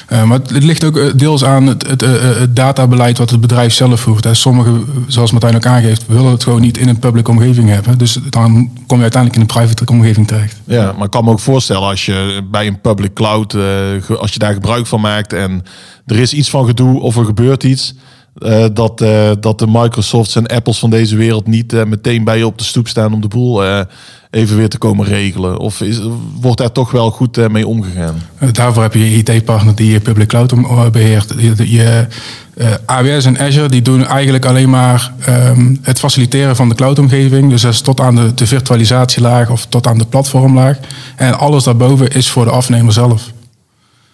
Eh, 0.07 0.23
maar 0.23 0.39
het, 0.39 0.49
het 0.49 0.63
ligt 0.63 0.83
ook 0.83 0.97
eh, 0.97 1.05
deels 1.15 1.43
aan 1.43 1.67
het, 1.67 1.87
het, 1.87 2.03
eh, 2.03 2.29
eh, 2.29 2.37
het 2.37 2.55
databeleid 2.55 3.17
wat 3.17 3.29
het 3.29 3.41
bedrijf 3.41 3.73
zelf 3.73 3.99
voert. 3.99 4.23
Hè. 4.23 4.33
Sommigen, 4.33 4.85
zoals 5.07 5.31
Martijn 5.31 5.55
ook 5.55 5.65
aangeeft, 5.65 6.03
willen 6.07 6.31
het 6.31 6.43
gewoon 6.43 6.61
niet 6.61 6.77
in 6.77 6.87
een 6.87 6.99
public 6.99 7.27
omgeving 7.27 7.69
hebben. 7.69 7.97
Dus 7.97 8.19
dan 8.29 8.71
kom 8.87 8.97
je 8.97 9.03
uiteindelijk 9.03 9.35
in 9.35 9.41
een 9.41 9.65
private 9.65 9.91
omgeving 9.91 10.27
terecht. 10.27 10.55
Ja, 10.63 10.91
maar 10.91 11.05
ik 11.05 11.11
kan 11.11 11.23
me 11.23 11.31
ook 11.31 11.39
voorstellen 11.39 11.87
als 11.87 12.05
je 12.05 12.41
bij 12.51 12.67
een 12.67 12.81
public 12.81 13.13
cloud, 13.13 13.53
eh, 13.53 14.17
als 14.19 14.33
je 14.33 14.39
daar 14.39 14.53
gebruik 14.53 14.87
van 14.87 15.01
maakt 15.01 15.33
en 15.33 15.63
er 16.05 16.19
is 16.19 16.33
iets 16.33 16.49
van 16.49 16.65
gedoe 16.65 17.01
of 17.01 17.15
er 17.15 17.25
gebeurt 17.25 17.63
iets, 17.63 17.95
eh, 18.39 18.65
dat, 18.73 19.01
eh, 19.01 19.31
dat 19.39 19.59
de 19.59 19.67
Microsofts 19.69 20.35
en 20.35 20.47
Apples 20.47 20.79
van 20.79 20.89
deze 20.89 21.15
wereld 21.15 21.47
niet 21.47 21.73
eh, 21.73 21.83
meteen 21.83 22.23
bij 22.23 22.37
je 22.37 22.45
op 22.45 22.57
de 22.57 22.63
stoep 22.63 22.87
staan 22.87 23.13
om 23.13 23.21
de 23.21 23.27
boel 23.27 23.63
even 24.29 24.57
weer 24.57 24.69
te 24.69 24.77
komen 24.77 25.05
regelen. 25.05 25.57
Of 25.57 25.81
is, 25.81 25.99
wordt 26.41 26.57
daar 26.57 26.71
toch 26.71 26.91
wel 26.91 27.11
goed 27.11 27.49
mee 27.49 27.67
omgegaan? 27.67 28.21
Daarvoor 28.51 28.83
heb 28.83 28.93
je 28.93 29.11
je 29.11 29.23
IT-partner 29.23 29.75
die 29.75 29.91
je 29.91 29.99
public 29.99 30.27
cloud 30.27 30.51
eh, 30.51 30.89
beheert. 30.89 31.33
Je, 31.57 32.07
AWS 32.85 33.25
en 33.25 33.39
Azure 33.39 33.69
die 33.69 33.81
doen 33.81 34.05
eigenlijk 34.05 34.45
alleen 34.45 34.69
maar 34.69 35.13
ehm, 35.19 35.75
het 35.81 35.99
faciliteren 35.99 36.55
van 36.55 36.69
de 36.69 36.75
cloudomgeving. 36.75 37.49
Dus 37.49 37.61
dat 37.61 37.73
is 37.73 37.81
tot 37.81 37.99
aan 37.99 38.15
de, 38.15 38.33
de 38.33 38.47
virtualisatielaag 38.47 39.49
of 39.49 39.65
tot 39.65 39.87
aan 39.87 39.97
de 39.97 40.05
platformlaag. 40.05 40.77
En 41.15 41.37
alles 41.37 41.63
daarboven 41.63 42.11
is 42.11 42.29
voor 42.29 42.45
de 42.45 42.51
afnemer 42.51 42.93
zelf. 42.93 43.31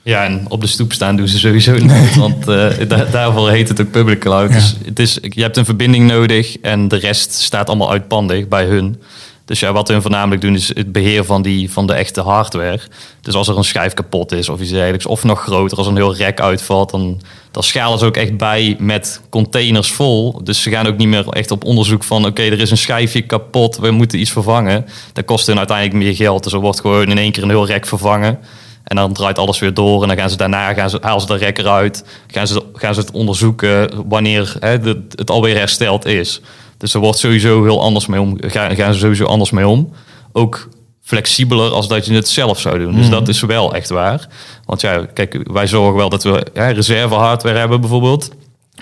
Ja, 0.05 0.23
en 0.23 0.45
op 0.47 0.61
de 0.61 0.67
stoep 0.67 0.93
staan 0.93 1.15
doen 1.15 1.27
ze 1.27 1.39
sowieso 1.39 1.73
niet, 1.73 2.15
want 2.15 2.47
eh, 2.47 2.69
da- 2.87 3.05
daarvoor 3.11 3.49
heet 3.49 3.67
het 3.67 3.81
ook 3.81 3.91
public 3.91 4.19
cloud. 4.19 4.49
Ja. 4.49 4.55
Dus 4.55 4.75
het 4.85 4.99
is, 4.99 5.17
je 5.21 5.41
hebt 5.41 5.57
een 5.57 5.65
verbinding 5.65 6.07
nodig 6.07 6.57
en 6.61 6.87
de 6.87 6.95
rest 6.95 7.33
staat 7.33 7.67
allemaal 7.67 7.91
uitpandig 7.91 8.47
bij 8.47 8.65
hun. 8.65 9.01
Dus 9.45 9.59
ja, 9.59 9.73
wat 9.73 9.87
hun 9.87 10.01
voornamelijk 10.01 10.41
doen 10.41 10.55
is 10.55 10.67
het 10.75 10.91
beheer 10.91 11.23
van, 11.25 11.41
die, 11.41 11.71
van 11.71 11.87
de 11.87 11.93
echte 11.93 12.21
hardware. 12.21 12.79
Dus 13.21 13.33
als 13.33 13.47
er 13.47 13.57
een 13.57 13.63
schijf 13.63 13.93
kapot 13.93 14.31
is 14.31 14.49
of 14.49 14.61
iets 14.61 14.71
dergelijks, 14.71 15.05
of 15.05 15.23
nog 15.23 15.41
groter, 15.41 15.77
als 15.77 15.87
een 15.87 15.95
heel 15.95 16.15
rek 16.15 16.41
uitvalt, 16.41 16.89
dan, 16.89 17.21
dan 17.51 17.63
schalen 17.63 17.99
ze 17.99 18.05
ook 18.05 18.17
echt 18.17 18.37
bij 18.37 18.75
met 18.79 19.21
containers 19.29 19.91
vol. 19.91 20.43
Dus 20.43 20.61
ze 20.61 20.69
gaan 20.69 20.87
ook 20.87 20.97
niet 20.97 21.07
meer 21.07 21.27
echt 21.29 21.51
op 21.51 21.63
onderzoek 21.63 22.03
van... 22.03 22.25
oké, 22.25 22.41
er 22.41 22.59
is 22.59 22.71
een 22.71 22.77
schijfje 22.77 23.21
kapot, 23.21 23.77
we 23.77 23.91
moeten 23.91 24.19
iets 24.19 24.31
vervangen. 24.31 24.85
Dat 25.13 25.25
kost 25.25 25.47
hun 25.47 25.57
uiteindelijk 25.57 25.97
meer 25.97 26.15
geld. 26.15 26.43
Dus 26.43 26.53
er 26.53 26.59
wordt 26.59 26.79
gewoon 26.79 27.09
in 27.09 27.17
één 27.17 27.31
keer 27.31 27.43
een 27.43 27.49
heel 27.49 27.65
rek 27.67 27.87
vervangen. 27.87 28.39
En 28.85 28.95
dan 28.95 29.13
draait 29.13 29.39
alles 29.39 29.59
weer 29.59 29.73
door. 29.73 30.01
En 30.01 30.07
dan 30.07 30.17
gaan 30.17 30.29
ze 30.29 30.37
daarna 30.37 30.73
gaan 30.73 30.89
ze, 30.89 30.97
halen 31.01 31.21
ze 31.21 31.27
de 31.27 31.35
rek 31.35 31.57
eruit. 31.57 32.05
Gaan 32.27 32.47
ze, 32.47 32.63
gaan 32.73 32.93
ze 32.93 32.99
het 32.99 33.11
onderzoeken 33.11 34.07
wanneer 34.07 34.55
hè, 34.59 34.79
de, 34.79 35.01
het 35.09 35.29
alweer 35.29 35.57
hersteld 35.57 36.05
is. 36.05 36.41
Dus 36.77 36.93
er 36.93 36.99
wordt 36.99 37.19
sowieso 37.19 37.63
heel 37.63 37.81
anders 37.81 38.05
mee 38.05 38.21
om. 38.21 38.37
Gaan, 38.39 38.75
gaan 38.75 38.93
ze 38.93 38.99
sowieso 38.99 39.25
anders 39.25 39.51
mee 39.51 39.67
om. 39.67 39.91
Ook 40.31 40.69
flexibeler 41.01 41.71
als 41.71 41.87
dat 41.87 42.05
je 42.05 42.13
het 42.13 42.27
zelf 42.27 42.59
zou 42.59 42.79
doen. 42.79 42.95
Dus 42.95 43.09
dat 43.09 43.27
is 43.27 43.41
wel 43.41 43.73
echt 43.73 43.89
waar. 43.89 44.27
Want 44.65 44.81
ja, 44.81 45.05
kijk, 45.13 45.39
wij 45.51 45.67
zorgen 45.67 45.95
wel 45.95 46.09
dat 46.09 46.23
we 46.23 46.45
hè, 46.53 46.69
reserve 46.69 47.15
hardware 47.15 47.57
hebben 47.57 47.81
bijvoorbeeld. 47.81 48.29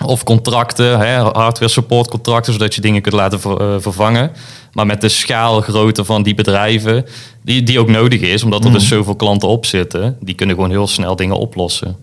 Of 0.02 0.24
contracten, 0.24 0.98
hè, 0.98 1.16
hardware 1.16 1.68
support 1.68 2.08
contracten, 2.10 2.52
zodat 2.52 2.74
je 2.74 2.80
dingen 2.80 3.02
kunt 3.02 3.14
laten 3.14 3.40
ver- 3.40 3.60
eh, 3.74 3.80
vervangen. 3.80 4.30
Maar 4.72 4.86
met 4.86 5.00
de 5.00 5.08
schaalgrootte 5.08 6.04
van 6.04 6.22
die 6.22 6.34
bedrijven, 6.34 7.04
die, 7.42 7.62
die 7.62 7.78
ook 7.80 7.88
nodig 7.88 8.20
is, 8.20 8.42
omdat 8.42 8.64
er 8.64 8.72
dus 8.72 8.88
zoveel 8.88 9.16
klanten 9.16 9.48
op 9.48 9.66
zitten, 9.66 10.16
die 10.20 10.34
kunnen 10.34 10.54
gewoon 10.54 10.70
heel 10.70 10.86
snel 10.86 11.16
dingen 11.16 11.36
oplossen. 11.38 11.96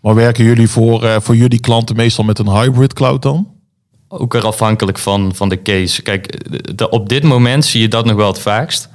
Maar 0.00 0.14
werken 0.14 0.44
jullie 0.44 0.68
voor, 0.68 1.04
eh, 1.04 1.16
voor 1.20 1.36
jullie 1.36 1.60
klanten 1.60 1.96
meestal 1.96 2.24
met 2.24 2.38
een 2.38 2.50
hybrid 2.50 2.92
cloud 2.92 3.22
dan? 3.22 3.48
Ook 4.08 4.34
er 4.34 4.46
afhankelijk 4.46 4.98
van, 4.98 5.34
van 5.34 5.48
de 5.48 5.62
case. 5.62 6.02
Kijk, 6.02 6.38
de- 6.76 6.88
op 6.90 7.08
dit 7.08 7.22
moment 7.22 7.64
zie 7.64 7.80
je 7.80 7.88
dat 7.88 8.04
nog 8.04 8.16
wel 8.16 8.26
het 8.26 8.38
vaakst. 8.38 8.88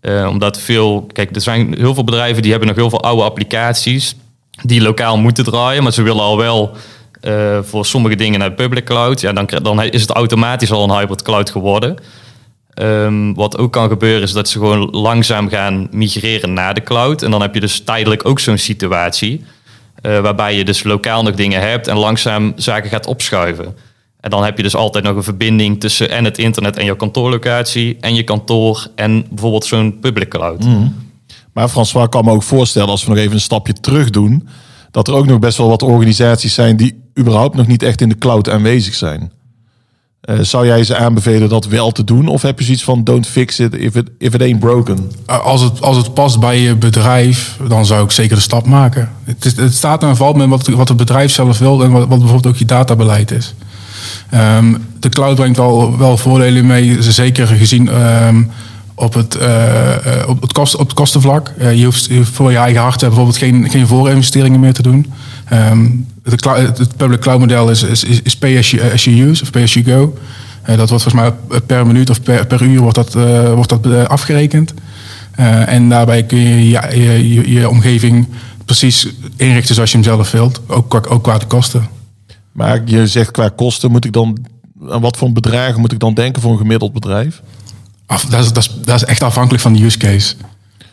Eh, 0.00 0.26
omdat 0.30 0.58
veel, 0.58 1.06
kijk, 1.12 1.34
er 1.34 1.40
zijn 1.40 1.74
heel 1.78 1.94
veel 1.94 2.04
bedrijven 2.04 2.42
die 2.42 2.50
hebben 2.50 2.68
nog 2.68 2.76
heel 2.78 2.90
veel 2.90 3.02
oude 3.02 3.22
applicaties 3.22 4.16
die 4.62 4.80
lokaal 4.82 5.18
moeten 5.18 5.44
draaien, 5.44 5.82
maar 5.82 5.92
ze 5.92 6.02
willen 6.02 6.22
al 6.22 6.36
wel 6.36 6.70
eh, 7.20 7.58
voor 7.62 7.86
sommige 7.86 8.16
dingen 8.16 8.38
naar 8.38 8.52
public 8.52 8.84
cloud. 8.84 9.20
Ja, 9.20 9.32
dan, 9.32 9.48
dan 9.62 9.82
is 9.82 10.00
het 10.00 10.10
automatisch 10.10 10.72
al 10.72 10.84
een 10.84 10.96
hybrid 10.98 11.22
cloud 11.22 11.50
geworden. 11.50 11.96
Ehm, 12.74 13.32
wat 13.34 13.58
ook 13.58 13.72
kan 13.72 13.88
gebeuren 13.88 14.22
is 14.22 14.32
dat 14.32 14.48
ze 14.48 14.58
gewoon 14.58 14.90
langzaam 14.90 15.48
gaan 15.48 15.88
migreren 15.90 16.52
naar 16.52 16.74
de 16.74 16.82
cloud. 16.82 17.22
En 17.22 17.30
dan 17.30 17.40
heb 17.42 17.54
je 17.54 17.60
dus 17.60 17.80
tijdelijk 17.80 18.26
ook 18.28 18.40
zo'n 18.40 18.58
situatie. 18.58 19.44
eh, 20.02 20.20
waarbij 20.20 20.56
je 20.56 20.64
dus 20.64 20.82
lokaal 20.82 21.22
nog 21.22 21.34
dingen 21.34 21.60
hebt 21.60 21.86
en 21.88 21.96
langzaam 21.96 22.52
zaken 22.56 22.90
gaat 22.90 23.06
opschuiven. 23.06 23.76
En 24.20 24.30
dan 24.30 24.44
heb 24.44 24.56
je 24.56 24.62
dus 24.62 24.74
altijd 24.74 25.04
nog 25.04 25.16
een 25.16 25.22
verbinding 25.22 25.80
tussen 25.80 26.10
en 26.10 26.24
het 26.24 26.38
internet 26.38 26.76
en 26.76 26.84
je 26.84 26.96
kantoorlocatie 26.96 27.96
en 28.00 28.14
je 28.14 28.22
kantoor 28.22 28.86
en 28.94 29.26
bijvoorbeeld 29.30 29.64
zo'n 29.64 29.98
public 30.00 30.28
cloud. 30.28 30.64
Maar 31.52 31.68
François 31.68 32.08
kan 32.08 32.24
me 32.24 32.30
ook 32.30 32.42
voorstellen, 32.42 32.88
als 32.88 33.04
we 33.04 33.08
nog 33.10 33.18
even 33.18 33.32
een 33.32 33.40
stapje 33.40 33.72
terug 33.72 34.10
doen, 34.10 34.48
dat 34.90 35.08
er 35.08 35.14
ook 35.14 35.26
nog 35.26 35.38
best 35.38 35.58
wel 35.58 35.68
wat 35.68 35.82
organisaties 35.82 36.54
zijn 36.54 36.76
die 36.76 37.07
überhaupt 37.18 37.56
nog 37.56 37.66
niet 37.66 37.82
echt 37.82 38.00
in 38.00 38.08
de 38.08 38.18
cloud 38.18 38.50
aanwezig 38.50 38.94
zijn. 38.94 39.32
Eh, 40.20 40.38
zou 40.40 40.66
jij 40.66 40.84
ze 40.84 40.96
aanbevelen 40.96 41.48
dat 41.48 41.66
wel 41.66 41.90
te 41.90 42.04
doen? 42.04 42.28
Of 42.28 42.42
heb 42.42 42.58
je 42.58 42.64
zoiets 42.64 42.84
van 42.84 43.04
don't 43.04 43.26
fix 43.26 43.60
it 43.60 43.74
if 43.74 43.94
it, 43.94 44.08
if 44.18 44.34
it 44.34 44.42
ain't 44.42 44.58
broken? 44.58 45.10
Als 45.26 45.60
het, 45.60 45.82
als 45.82 45.96
het 45.96 46.14
past 46.14 46.40
bij 46.40 46.60
je 46.60 46.76
bedrijf, 46.76 47.58
dan 47.68 47.86
zou 47.86 48.04
ik 48.04 48.10
zeker 48.10 48.36
de 48.36 48.42
stap 48.42 48.66
maken. 48.66 49.12
Het, 49.24 49.44
is, 49.44 49.56
het 49.56 49.74
staat 49.74 50.02
en 50.02 50.16
valt 50.16 50.36
met 50.36 50.48
wat, 50.48 50.66
wat 50.66 50.88
het 50.88 50.96
bedrijf 50.96 51.32
zelf 51.32 51.58
wil 51.58 51.84
en 51.84 51.90
wat, 51.90 52.08
wat 52.08 52.18
bijvoorbeeld 52.18 52.46
ook 52.46 52.56
je 52.56 52.64
databeleid 52.64 53.30
is. 53.30 53.54
Ehm, 54.30 54.74
de 55.00 55.08
cloud 55.08 55.36
brengt 55.36 55.56
wel, 55.56 55.98
wel 55.98 56.16
voordelen 56.16 56.66
mee, 56.66 57.02
zeker 57.02 57.46
gezien 57.46 57.88
ehm, 57.88 58.42
op, 58.98 59.14
het, 59.14 59.34
eh, 59.34 60.20
eh, 60.20 60.28
op, 60.28 60.42
het 60.42 60.74
op 60.74 60.86
het 60.86 60.92
kostenvlak. 60.92 61.52
Eh, 61.58 61.74
je, 61.78 61.84
hoeft, 61.84 62.08
voor 62.22 62.50
je 62.50 62.56
eigen 62.56 62.80
hardware 62.80 63.06
bijvoorbeeld 63.06 63.36
geen, 63.38 63.70
geen 63.70 63.86
voorinvesteringen 63.86 64.60
meer 64.60 64.72
te 64.72 64.82
doen. 64.82 65.12
Ehm, 65.44 65.86
clou- 66.36 66.58
het 66.60 66.96
public 66.96 67.20
cloud 67.20 67.38
model 67.40 67.70
is, 67.70 67.82
is, 67.82 68.04
is 68.04 68.36
pay 68.36 68.56
as 68.58 68.70
you, 68.70 69.28
use 69.28 69.42
of 69.42 69.50
pay 69.50 69.62
as 69.62 69.74
you 69.74 69.84
go. 69.84 70.18
Dat 70.66 70.76
wordt 70.88 71.02
volgens 71.02 71.14
mij 71.14 71.60
per 71.66 71.86
minuut 71.86 72.10
of 72.10 72.22
per, 72.22 72.46
per 72.46 72.62
uur 72.62 72.80
wordt 72.80 72.96
dat, 72.96 73.12
wordt 73.54 73.68
dat 73.82 74.08
afgerekend. 74.08 74.74
En 75.66 75.88
daarbij 75.88 76.22
kun 76.24 76.38
je 76.38 76.68
je, 76.68 76.80
je, 76.90 77.34
je, 77.34 77.52
je 77.52 77.68
omgeving 77.68 78.26
precies 78.64 79.08
inrichten 79.36 79.74
zoals 79.74 79.90
je 79.90 79.96
hem 79.96 80.06
zelf 80.06 80.30
wilt. 80.30 80.60
Ook, 80.66 80.88
qua- 80.88 81.08
ook 81.08 81.22
qua 81.22 81.38
de 81.38 81.46
kosten. 81.46 81.88
Maar 82.52 82.82
je 82.84 83.06
zegt 83.06 83.30
qua 83.30 83.48
kosten, 83.48 83.90
moet 83.90 84.04
ik 84.04 84.12
dan, 84.12 84.38
aan 84.88 85.00
wat 85.00 85.16
voor 85.16 85.32
bedragen 85.32 85.80
moet 85.80 85.92
ik 85.92 85.98
dan 85.98 86.14
denken 86.14 86.42
voor 86.42 86.52
een 86.52 86.58
gemiddeld 86.58 86.92
bedrijf? 86.92 87.42
Af, 88.08 88.24
dat, 88.24 88.40
is, 88.40 88.52
dat, 88.52 88.62
is, 88.62 88.70
dat 88.84 88.94
is 88.94 89.04
echt 89.04 89.22
afhankelijk 89.22 89.62
van 89.62 89.72
de 89.72 89.84
use 89.84 89.98
case. 89.98 90.34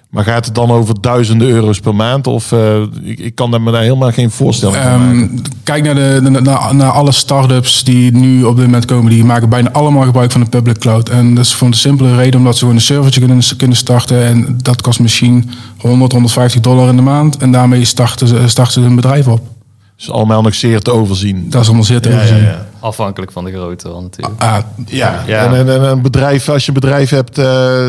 Maar 0.10 0.24
gaat 0.24 0.46
het 0.46 0.56
dan 0.56 0.72
over 0.72 1.02
duizenden 1.02 1.48
euro's 1.48 1.80
per 1.80 1.96
maand? 1.96 2.28
Of 2.28 2.52
eh, 2.52 2.82
ik, 3.04 3.20
ik 3.20 3.36
kan 3.36 3.52
daar 3.52 3.62
me 3.62 3.72
daar 3.72 3.82
helemaal 3.82 4.12
geen 4.12 4.32
voorstelling 4.32 4.78
van 4.78 5.00
maken. 5.00 5.20
Ehm, 5.22 5.38
kijk 5.64 5.84
naar, 5.84 5.96
de, 5.96 6.20
naar, 6.30 6.42
naar- 6.42 6.76
naar 6.76 6.92
alle 6.92 7.12
start-ups 7.12 7.84
die 7.84 8.12
nu 8.12 8.44
op 8.44 8.56
dit 8.56 8.66
moment 8.66 8.86
komen. 8.86 9.12
Die 9.12 9.24
maken 9.26 9.50
bijna 9.50 9.72
allemaal 9.72 10.04
gebruik 10.04 10.32
van 10.32 10.42
de 10.42 10.50
public 10.50 10.78
cloud. 10.78 11.10
En 11.10 11.36
dat 11.36 11.46
is 11.46 11.54
voor 11.54 11.70
de 11.70 11.76
simpele 11.78 12.16
reden 12.16 12.40
omdat 12.40 12.54
ze 12.54 12.60
gewoon 12.60 12.76
een 12.76 12.82
servertje 12.82 13.20
kunnen, 13.20 13.44
kunnen 13.58 13.78
starten. 13.78 14.24
En 14.26 14.58
dat 14.62 14.82
kost 14.82 15.00
misschien 15.00 15.50
100, 15.78 16.12
150 16.12 16.62
dollar 16.62 16.90
in 16.90 16.96
de 16.96 17.02
maand. 17.02 17.38
En 17.38 17.52
daarmee 17.52 17.86
starten 17.86 18.28
ze, 18.28 18.48
starten 18.48 18.74
ze 18.82 18.88
een 18.88 18.96
bedrijf 18.96 19.28
op. 19.28 19.55
Dus 19.96 20.12
allemaal 20.12 20.42
nog 20.42 20.56
zeer 20.56 20.80
te 20.82 20.92
overzien. 20.92 21.50
Dat 21.50 21.62
is 21.62 21.68
allemaal 21.68 21.86
zeer 21.86 22.02
te 22.02 22.10
overzien. 22.14 22.48
Afhankelijk 22.80 23.32
van 23.32 23.46
de 23.46 23.52
grootte 23.52 23.88
natuurlijk. 23.88 24.42
Ah, 24.42 24.58
Ja, 24.86 25.24
Ja. 25.28 25.46
En, 25.46 25.54
en, 25.56 25.70
en 25.70 25.82
een 25.84 26.02
bedrijf, 26.02 26.50
als 26.50 26.62
je 26.66 26.68
een 26.68 26.80
bedrijf 26.80 27.10
hebt 27.10 27.38
eh, 27.38 27.46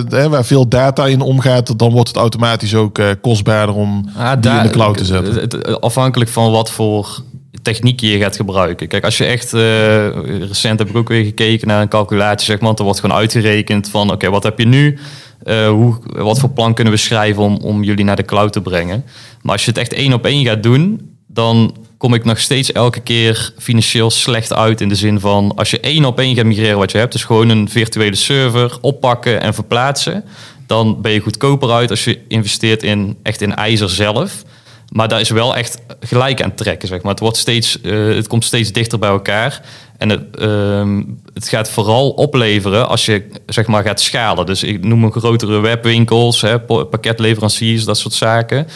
hè, 0.09 0.29
waar 0.29 0.45
veel 0.45 0.69
data 0.69 1.07
in 1.07 1.21
omgaat, 1.21 1.79
dan 1.79 1.91
wordt 1.93 2.09
het 2.09 2.17
automatisch 2.17 2.75
ook 2.75 2.99
eh, 2.99 3.07
kostbaarder 3.21 3.75
om 3.75 4.09
Ah, 4.17 4.33
die 4.33 4.41
daar- 4.41 4.57
in 4.57 4.63
de 4.63 4.71
cloud 4.73 4.97
te 4.97 5.05
zetten. 5.05 5.35
het- 5.35 5.53
het- 5.53 5.81
Afhankelijk 5.81 6.31
van 6.31 6.51
wat 6.51 6.71
voor 6.71 7.23
techniek 7.63 8.01
je 8.01 8.19
gaat 8.19 8.37
gebruiken. 8.37 8.89
Kijk, 8.89 9.05
als 9.05 9.17
je 9.19 9.25
echt... 9.25 9.53
eh, 9.55 10.07
recent 10.49 10.79
heb 10.79 10.89
ik 10.89 10.97
ook 10.97 11.09
weer 11.09 11.25
gekeken 11.25 11.69
naar 11.69 11.81
een 11.83 11.89
calculatie, 11.89 12.47
zeg 12.47 12.57
maar. 12.57 12.67
want 12.67 12.79
Er 12.79 12.85
wordt 12.85 13.01
gewoon 13.01 13.17
uitgerekend 13.17 13.89
van, 13.89 14.13
oké, 14.13 14.31
wat 14.31 14.43
heb 14.43 14.59
je 14.59 14.67
nu? 14.67 14.99
Eh, 15.43 15.69
hoe, 15.69 15.95
wat 16.07 16.39
voor 16.39 16.51
plan 16.51 16.75
kunnen 16.75 16.93
we 16.93 16.99
schrijven 16.99 17.43
om, 17.43 17.57
om 17.57 17.83
jullie 17.83 18.05
naar 18.05 18.17
de 18.17 18.25
cloud 18.25 18.53
te 18.53 18.61
brengen? 18.61 19.05
Maar 19.43 19.53
als 19.53 19.65
je 19.65 19.71
het 19.71 19.79
echt 19.81 19.93
één 19.93 20.13
op 20.13 20.25
één 20.27 20.45
gaat 20.45 20.63
doen, 20.63 21.11
dan 21.27 21.75
kom 21.99 22.15
ik 22.15 22.25
nog 22.25 22.41
steeds 22.41 22.73
elke 22.73 23.01
keer 23.01 23.53
financieel 23.59 24.11
slecht 24.11 24.53
uit. 24.53 24.81
In 24.81 24.89
de 24.89 24.95
zin 24.95 25.21
van, 25.21 25.53
als 25.57 25.71
je 25.71 25.81
één 25.81 26.05
op 26.05 26.19
één 26.19 26.35
gaat 26.35 26.45
migreren 26.45 26.79
wat 26.79 26.93
je 26.93 26.99
hebt, 26.99 27.13
dus 27.13 27.25
gewoon 27.25 27.49
een 27.49 27.69
virtuele 27.69 28.17
server 28.17 28.79
oppakken 28.81 29.41
en 29.41 29.55
verplaatsen, 29.55 30.25
dan 30.67 31.01
ben 31.03 31.13
je 31.13 31.21
goedkoper 31.21 31.71
uit 31.71 31.91
als 31.91 32.05
je 32.05 32.21
investeert 32.29 32.83
in 32.83 33.17
echt 33.23 33.41
in 33.41 33.55
ijzer 33.55 33.91
zelf. 33.91 34.45
Maar 34.93 35.09
daar 35.09 35.21
is 35.21 35.31
wel 35.31 35.57
echt 35.57 35.79
gelijk 36.01 36.43
aan 36.43 36.55
trekken, 36.55 36.89
zeg 36.89 37.03
maar. 37.03 37.11
Het, 37.11 37.21
wordt 37.21 37.37
steeds, 37.37 37.81
eh, 37.81 38.09
het 38.09 38.27
komt 38.27 38.45
steeds 38.45 38.73
dichter 38.73 38.99
bij 38.99 39.09
elkaar. 39.09 39.63
En 39.99 40.09
het, 40.09 40.37
ehm, 40.37 41.03
het 41.35 41.49
gaat 41.49 41.71
vooral 41.71 42.11
opleveren 42.11 42.89
als 42.89 43.07
je 43.07 43.27
zeg 43.47 43.67
maar, 43.67 43.83
gaat 43.83 44.01
schalen. 44.01 44.47
Dus 44.47 44.63
ik 44.63 44.85
noem 44.85 45.05
een 45.05 45.13
grotere 45.13 45.61
webwinkels, 45.61 46.41
hè, 46.41 46.61
pakketleveranciers, 46.61 47.85
dat 47.85 47.99
soort 47.99 48.15
zaken. 48.15 48.67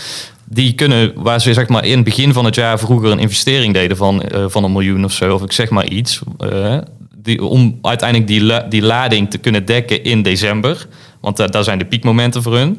Die 0.53 0.73
kunnen, 0.73 1.13
waar 1.15 1.41
ze 1.41 1.53
zeg 1.55 1.69
maar, 1.69 1.85
in 1.85 1.95
het 1.95 2.05
begin 2.05 2.33
van 2.33 2.45
het 2.45 2.55
jaar 2.55 2.79
vroeger 2.79 3.11
een 3.11 3.19
investering 3.19 3.75
deden 3.75 3.97
van, 3.97 4.23
eh, 4.23 4.45
van 4.49 4.65
een 4.65 4.73
miljoen 4.73 5.05
of 5.05 5.13
zo, 5.13 5.35
of 5.35 5.43
ik 5.43 5.53
zeg 5.53 5.71
maar 5.71 5.87
iets. 5.89 6.21
eh, 6.39 6.79
die, 7.23 7.45
om 7.45 7.79
uiteindelijk 7.83 8.29
die, 8.31 8.43
la- 8.43 8.67
die 8.69 8.83
lading 8.83 9.31
te 9.31 9.39
kunnen 9.39 9.65
dekken 9.65 10.05
in 10.05 10.23
december. 10.23 10.87
Want 11.21 11.37
da- 11.37 11.47
daar 11.47 11.65
zijn 11.65 11.79
de 11.79 11.85
piekmomenten 11.85 12.43
voor 12.43 12.57
hun 12.57 12.79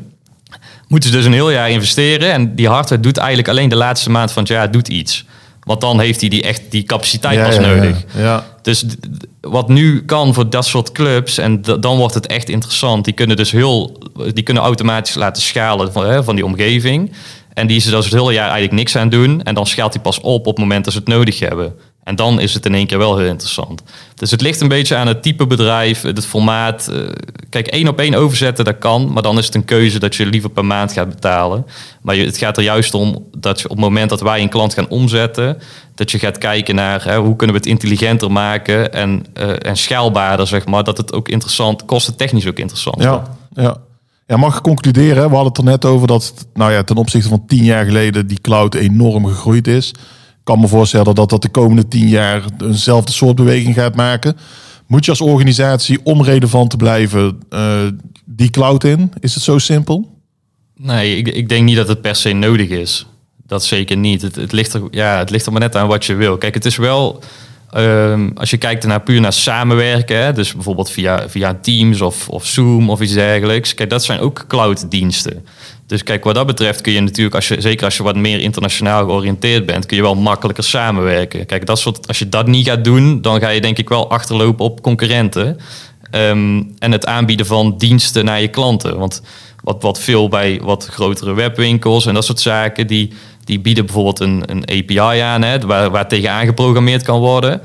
moeten 0.88 1.10
ze 1.10 1.16
dus 1.16 1.26
een 1.26 1.34
heel 1.34 1.52
jaar 1.52 1.70
investeren. 1.70 2.32
En 2.32 2.56
die 2.56 2.68
hardware 2.68 3.02
doet 3.02 3.18
eigenlijk 3.18 3.48
alleen 3.50 3.70
de 3.70 3.76
laatste 3.76 4.10
maand 4.10 4.32
van 4.32 4.44
het 4.44 4.52
jaar 4.52 4.72
doet 4.72 4.88
iets. 4.88 5.26
Want 5.64 5.82
dan 5.82 6.00
heeft 6.00 6.20
hij 6.22 6.30
die 6.30 6.44
echt 6.44 6.62
die 6.70 6.84
capaciteit 6.84 7.40
pas 7.46 7.56
nodig. 7.60 8.04
Ja, 8.16 8.22
ja. 8.22 8.46
Dus 8.62 8.86
wat 9.42 9.68
nu 9.70 10.06
kan 10.06 10.34
voor 10.34 10.50
dat 10.50 10.66
soort 10.66 10.92
clubs, 10.92 11.38
en 11.38 11.62
dan 11.80 11.98
wordt 11.98 12.14
het 12.14 12.28
echt 12.28 12.50
interessant. 12.50 13.06
Die 13.06 13.14
kunnen 13.14 13.36
dus 13.38 13.52
heel, 13.52 13.98
die 14.34 14.44
kunnen 14.44 14.64
automatisch 14.64 15.16
laten 15.16 15.42
schalen 15.42 15.92
van, 15.92 16.06
hè, 16.06 16.24
van 16.24 16.36
die 16.36 16.46
omgeving. 16.46 17.12
En 17.54 17.68
die 17.68 17.78
is 17.78 17.86
er 17.86 17.92
dus 17.92 18.06
het 18.06 18.14
hele 18.14 18.34
jaar 18.34 18.50
eigenlijk 18.50 18.74
niks 18.74 18.96
aan 18.96 19.10
doen. 19.10 19.44
En 19.44 19.56
dan 19.56 19.66
schaalt 19.66 19.94
hij 19.94 20.02
pas 20.02 20.20
op 20.20 20.26
op 20.26 20.46
het 20.46 20.58
moment 20.58 20.84
dat 20.84 20.94
ze 20.94 21.00
het 21.00 21.08
nodig 21.08 21.40
hebben. 21.40 21.74
En 22.04 22.16
dan 22.16 22.40
is 22.40 22.54
het 22.54 22.66
in 22.66 22.76
één 22.76 22.88
keer 22.88 22.98
wel 22.98 23.18
heel 23.18 23.28
interessant. 23.28 23.84
Dus 24.16 24.32
het 24.32 24.42
ligt 24.42 24.62
een 24.62 24.68
beetje 24.68 24.96
aan 24.96 25.08
het 25.08 25.24
type 25.24 25.48
bedrijf, 25.48 26.02
het 26.02 26.26
formaat. 26.26 26.88
Eh, 26.88 27.00
Kijk, 27.50 27.68
één 27.68 27.88
op 27.88 28.00
één 28.00 28.14
overzetten, 28.14 28.66
dat 28.66 28.78
kan. 28.78 29.14
Maar 29.14 29.24
dan 29.24 29.38
is 29.38 29.46
het 29.46 29.56
een 29.56 29.66
keuze 29.66 30.00
dat 30.00 30.16
je 30.16 30.26
liever 30.26 30.50
per 30.50 30.66
maand 30.66 30.94
gaat 30.94 31.10
betalen. 31.10 31.66
Maar 32.02 32.16
het 32.16 32.38
gaat 32.38 32.58
er 32.58 32.64
juist 32.64 32.94
om 32.94 33.28
dat 33.38 33.60
je 33.60 33.66
op 33.70 33.76
het 33.76 33.80
moment 33.80 34.10
dat 34.10 34.22
wij 34.22 34.42
een 34.42 34.50
klant 34.50 34.74
gaan 34.74 34.90
omzetten... 34.90 35.58
dat 35.96 36.12
je 36.12 36.20
gaat 36.20 36.38
kijken 36.38 36.76
naar 36.76 37.04
hè, 37.04 37.18
hoe 37.18 37.36
kunnen 37.36 37.56
we 37.56 37.62
het 37.62 37.72
intelligenter 37.72 38.32
maken... 38.32 38.94
en, 38.94 39.26
eh, 39.34 39.50
en 39.60 39.78
schaalbaarder, 39.78 40.48
zeg 40.48 40.66
maar. 40.66 40.84
Dat 40.84 40.98
het 40.98 41.14
ook 41.14 41.30
interessant, 41.30 41.86
kostentechnisch 41.86 42.48
ook 42.48 42.60
interessant 42.60 43.04
wordt. 43.04 43.28
Ja, 43.54 43.78
ja. 44.26 44.38
mag 44.38 44.62
concluderen? 44.62 45.30
We 45.30 45.36
hadden 45.36 45.46
het 45.46 45.58
er 45.58 45.64
net 45.64 45.86
over 45.86 46.08
dat 46.08 46.48
nou 46.54 46.72
ja, 46.72 46.84
ten 46.84 46.96
opzichte 46.96 47.30
van 47.30 47.46
tien 47.46 47.64
jaar 47.64 47.86
geleden 47.86 48.28
die 48.28 48.42
cloud 48.42 48.76
enorm 48.76 49.26
gegroeid 49.26 49.68
is. 49.68 49.90
Ik 49.90 50.48
kan 50.48 50.60
me 50.60 50.68
voorstellen 50.68 51.16
dat 51.16 51.30
dat 51.30 51.42
de 51.42 51.50
komende 51.50 51.88
tien 51.88 52.08
jaar 52.08 52.44
eenzelfde 52.58 53.12
soort 53.12 53.36
beweging 53.36 53.76
gaat 53.76 53.96
maken. 53.96 54.38
Moet 54.88 55.06
je 55.06 55.12
als 55.12 55.22
organisatie, 55.22 56.00
om 56.04 56.24
relevant 56.24 56.70
te 56.70 56.78
blijven, 56.78 57.40
eh, 57.50 57.88
die 58.26 58.50
cloud 58.50 58.84
in? 58.84 59.14
Is 59.20 59.34
het 59.34 59.44
zo 59.44 59.58
simpel? 59.58 60.10
Nee, 60.76 61.18
ik, 61.18 61.28
ik 61.28 61.50
denk 61.50 61.66
niet 61.66 61.76
dat 61.76 61.88
het 61.88 62.02
per 62.02 62.16
se 62.16 62.34
nodig 62.34 62.70
is. 62.70 63.06
dat 63.46 63.64
zeker 63.64 63.98
niet. 63.98 64.22
Het, 64.22 64.36
het, 64.36 64.52
ligt 64.52 64.74
er, 64.74 64.82
ja, 64.92 65.18
het 65.18 65.30
ligt 65.30 65.46
er 65.46 65.52
maar 65.52 65.62
net 65.62 65.76
aan 65.76 65.88
wat 65.88 66.06
je 66.06 66.14
wil. 66.14 66.38
Kijk, 66.38 66.54
het 66.54 66.66
is 66.66 66.76
wel... 66.76 67.24
ehm, 67.72 68.30
als 68.36 68.50
je 68.50 68.58
kijkt 68.58 68.86
naar 68.86 69.02
puur 69.02 69.22
naar 69.22 69.34
samenwerken, 69.34 70.18
hè, 70.18 70.34
dus 70.34 70.54
bijvoorbeeld 70.54 70.92
via, 70.92 71.30
via 71.30 71.58
Teams 71.62 72.02
of, 72.02 72.30
of 72.30 72.46
Zoom 72.46 72.90
of 72.90 73.02
iets 73.02 73.14
dergelijks. 73.14 73.74
Kijk, 73.74 73.90
dat 73.90 74.04
zijn 74.04 74.20
ook 74.20 74.46
cloud-diensten. 74.48 75.46
Dus 75.88 76.04
kijk, 76.04 76.24
wat 76.24 76.36
dat 76.36 76.46
betreft 76.46 76.82
kun 76.82 76.94
je 76.94 77.00
natuurlijk, 77.00 77.36
als 77.36 77.48
je, 77.48 77.62
zeker 77.62 77.86
als 77.86 77.98
je 77.98 78.04
wat 78.04 78.16
meer 78.16 78.40
internationaal 78.40 79.06
georiënteerd 79.06 79.66
bent, 79.66 79.86
kun 79.86 79.98
je 79.98 80.04
wel 80.04 80.16
makkelijker 80.16 80.64
samenwerken. 80.64 81.46
Kijk, 81.46 81.66
dat 81.66 81.80
soort, 81.80 82.08
als 82.08 82.20
je 82.20 82.30
dat 82.30 82.48
niet 82.48 82.68
gaat 82.68 82.84
doen, 82.84 83.22
dan 83.22 83.40
ga 83.40 83.50
je 83.50 83.62
denk 83.62 83.78
ik 83.78 83.90
wel 83.90 84.10
achterlopen 84.10 84.66
op 84.66 84.82
concurrenten. 84.82 85.58
Ehm, 86.12 86.64
en 86.80 86.92
het 86.92 87.06
aanbieden 87.06 87.46
van 87.46 87.78
diensten 87.78 88.26
naar 88.26 88.42
je 88.42 88.48
klanten. 88.48 88.98
Want 88.98 89.22
wat, 89.64 89.82
wat 89.82 90.00
veel 90.00 90.28
bij 90.28 90.60
wat 90.64 90.86
grotere 90.86 91.34
webwinkels 91.34 92.06
en 92.06 92.14
dat 92.14 92.26
soort 92.26 92.40
zaken, 92.40 92.88
die, 92.88 93.14
die 93.52 93.60
bieden 93.60 93.86
bijvoorbeeld 93.86 94.20
een, 94.20 94.44
een 94.46 94.62
API 94.62 95.20
aan, 95.20 95.42
hè, 95.42 95.60
waar, 95.60 95.90
waar 95.90 96.08
tegen 96.08 96.32
aangeprogrammeerd 96.32 97.04
kan 97.04 97.20
worden. 97.20 97.62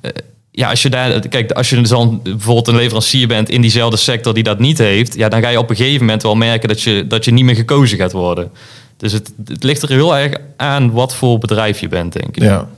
Eh, 0.00 0.10
ja, 0.50 0.70
als 0.70 0.82
je 0.82 0.90
daar, 0.90 1.28
kijk, 1.28 1.52
als 1.52 1.70
je 1.70 1.80
dan 1.80 2.20
bijvoorbeeld 2.22 2.68
een 2.68 2.76
leverancier 2.76 3.28
bent 3.28 3.48
in 3.48 3.60
diezelfde 3.60 3.96
sector 3.96 4.34
die 4.34 4.42
dat 4.42 4.58
niet 4.58 4.78
heeft, 4.78 5.14
ja, 5.14 5.28
dan 5.28 5.42
ga 5.42 5.48
je 5.48 5.58
op 5.58 5.70
een 5.70 5.76
gegeven 5.76 6.00
moment 6.00 6.22
wel 6.22 6.34
merken 6.34 6.68
dat 6.68 6.82
je, 6.82 7.06
dat 7.06 7.24
je 7.24 7.30
niet 7.30 7.44
meer 7.44 7.54
gekozen 7.54 7.98
gaat 7.98 8.12
worden. 8.12 8.50
Dus 8.96 9.12
het, 9.12 9.32
het 9.44 9.62
ligt 9.62 9.82
er 9.82 9.88
heel 9.88 10.16
erg 10.16 10.36
aan 10.56 10.90
wat 10.90 11.14
voor 11.14 11.38
bedrijf 11.38 11.80
je 11.80 11.88
bent, 11.88 12.12
denk 12.12 12.36
ik. 12.36 12.42
Ja. 12.42 12.68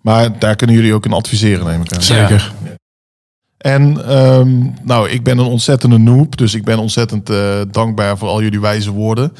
Maar 0.00 0.38
daar 0.38 0.56
kunnen 0.56 0.76
jullie 0.76 0.94
ook 0.94 1.04
in 1.04 1.12
adviseren, 1.12 1.66
neem 1.66 1.80
ik 1.80 1.92
aan. 1.92 2.02
Zeker. 2.02 2.52
En 3.58 4.08
ehm, 4.08 4.62
nou, 4.82 5.08
ik 5.08 5.22
ben 5.22 5.38
een 5.38 5.44
ontzettende 5.44 5.98
noob, 5.98 6.36
dus 6.36 6.54
ik 6.54 6.64
ben 6.64 6.78
ontzettend 6.78 7.30
eh, 7.30 7.60
dankbaar 7.70 8.18
voor 8.18 8.28
al 8.28 8.42
jullie 8.42 8.60
wijze 8.60 8.90
woorden. 8.90 9.32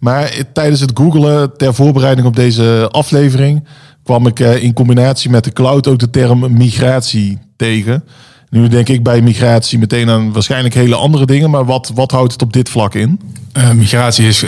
Maar 0.00 0.44
tijdens 0.52 0.80
het 0.80 0.90
googelen 0.94 1.56
ter 1.56 1.74
voorbereiding 1.74 2.26
op 2.26 2.36
deze 2.36 2.88
aflevering 2.90 3.64
kwam 4.04 4.26
ik 4.26 4.40
eh, 4.40 4.62
in 4.62 4.72
combinatie 4.72 5.30
met 5.30 5.44
de 5.44 5.52
cloud 5.52 5.86
ook 5.86 5.98
de 5.98 6.10
term 6.10 6.56
migratie 6.56 7.38
tegen. 7.56 8.04
Nu 8.50 8.68
denk 8.68 8.88
ik 8.88 9.02
bij 9.02 9.20
migratie 9.20 9.78
meteen 9.78 10.10
aan 10.10 10.32
waarschijnlijk 10.32 10.74
hele 10.74 10.94
andere 10.94 11.26
dingen, 11.26 11.50
maar 11.50 11.64
wat, 11.64 11.90
wat 11.94 12.10
houdt 12.10 12.32
het 12.32 12.42
op 12.42 12.52
dit 12.52 12.68
vlak 12.68 12.94
in? 12.94 13.20
Eh, 13.52 13.70
migratie 13.70 14.26
is 14.26 14.44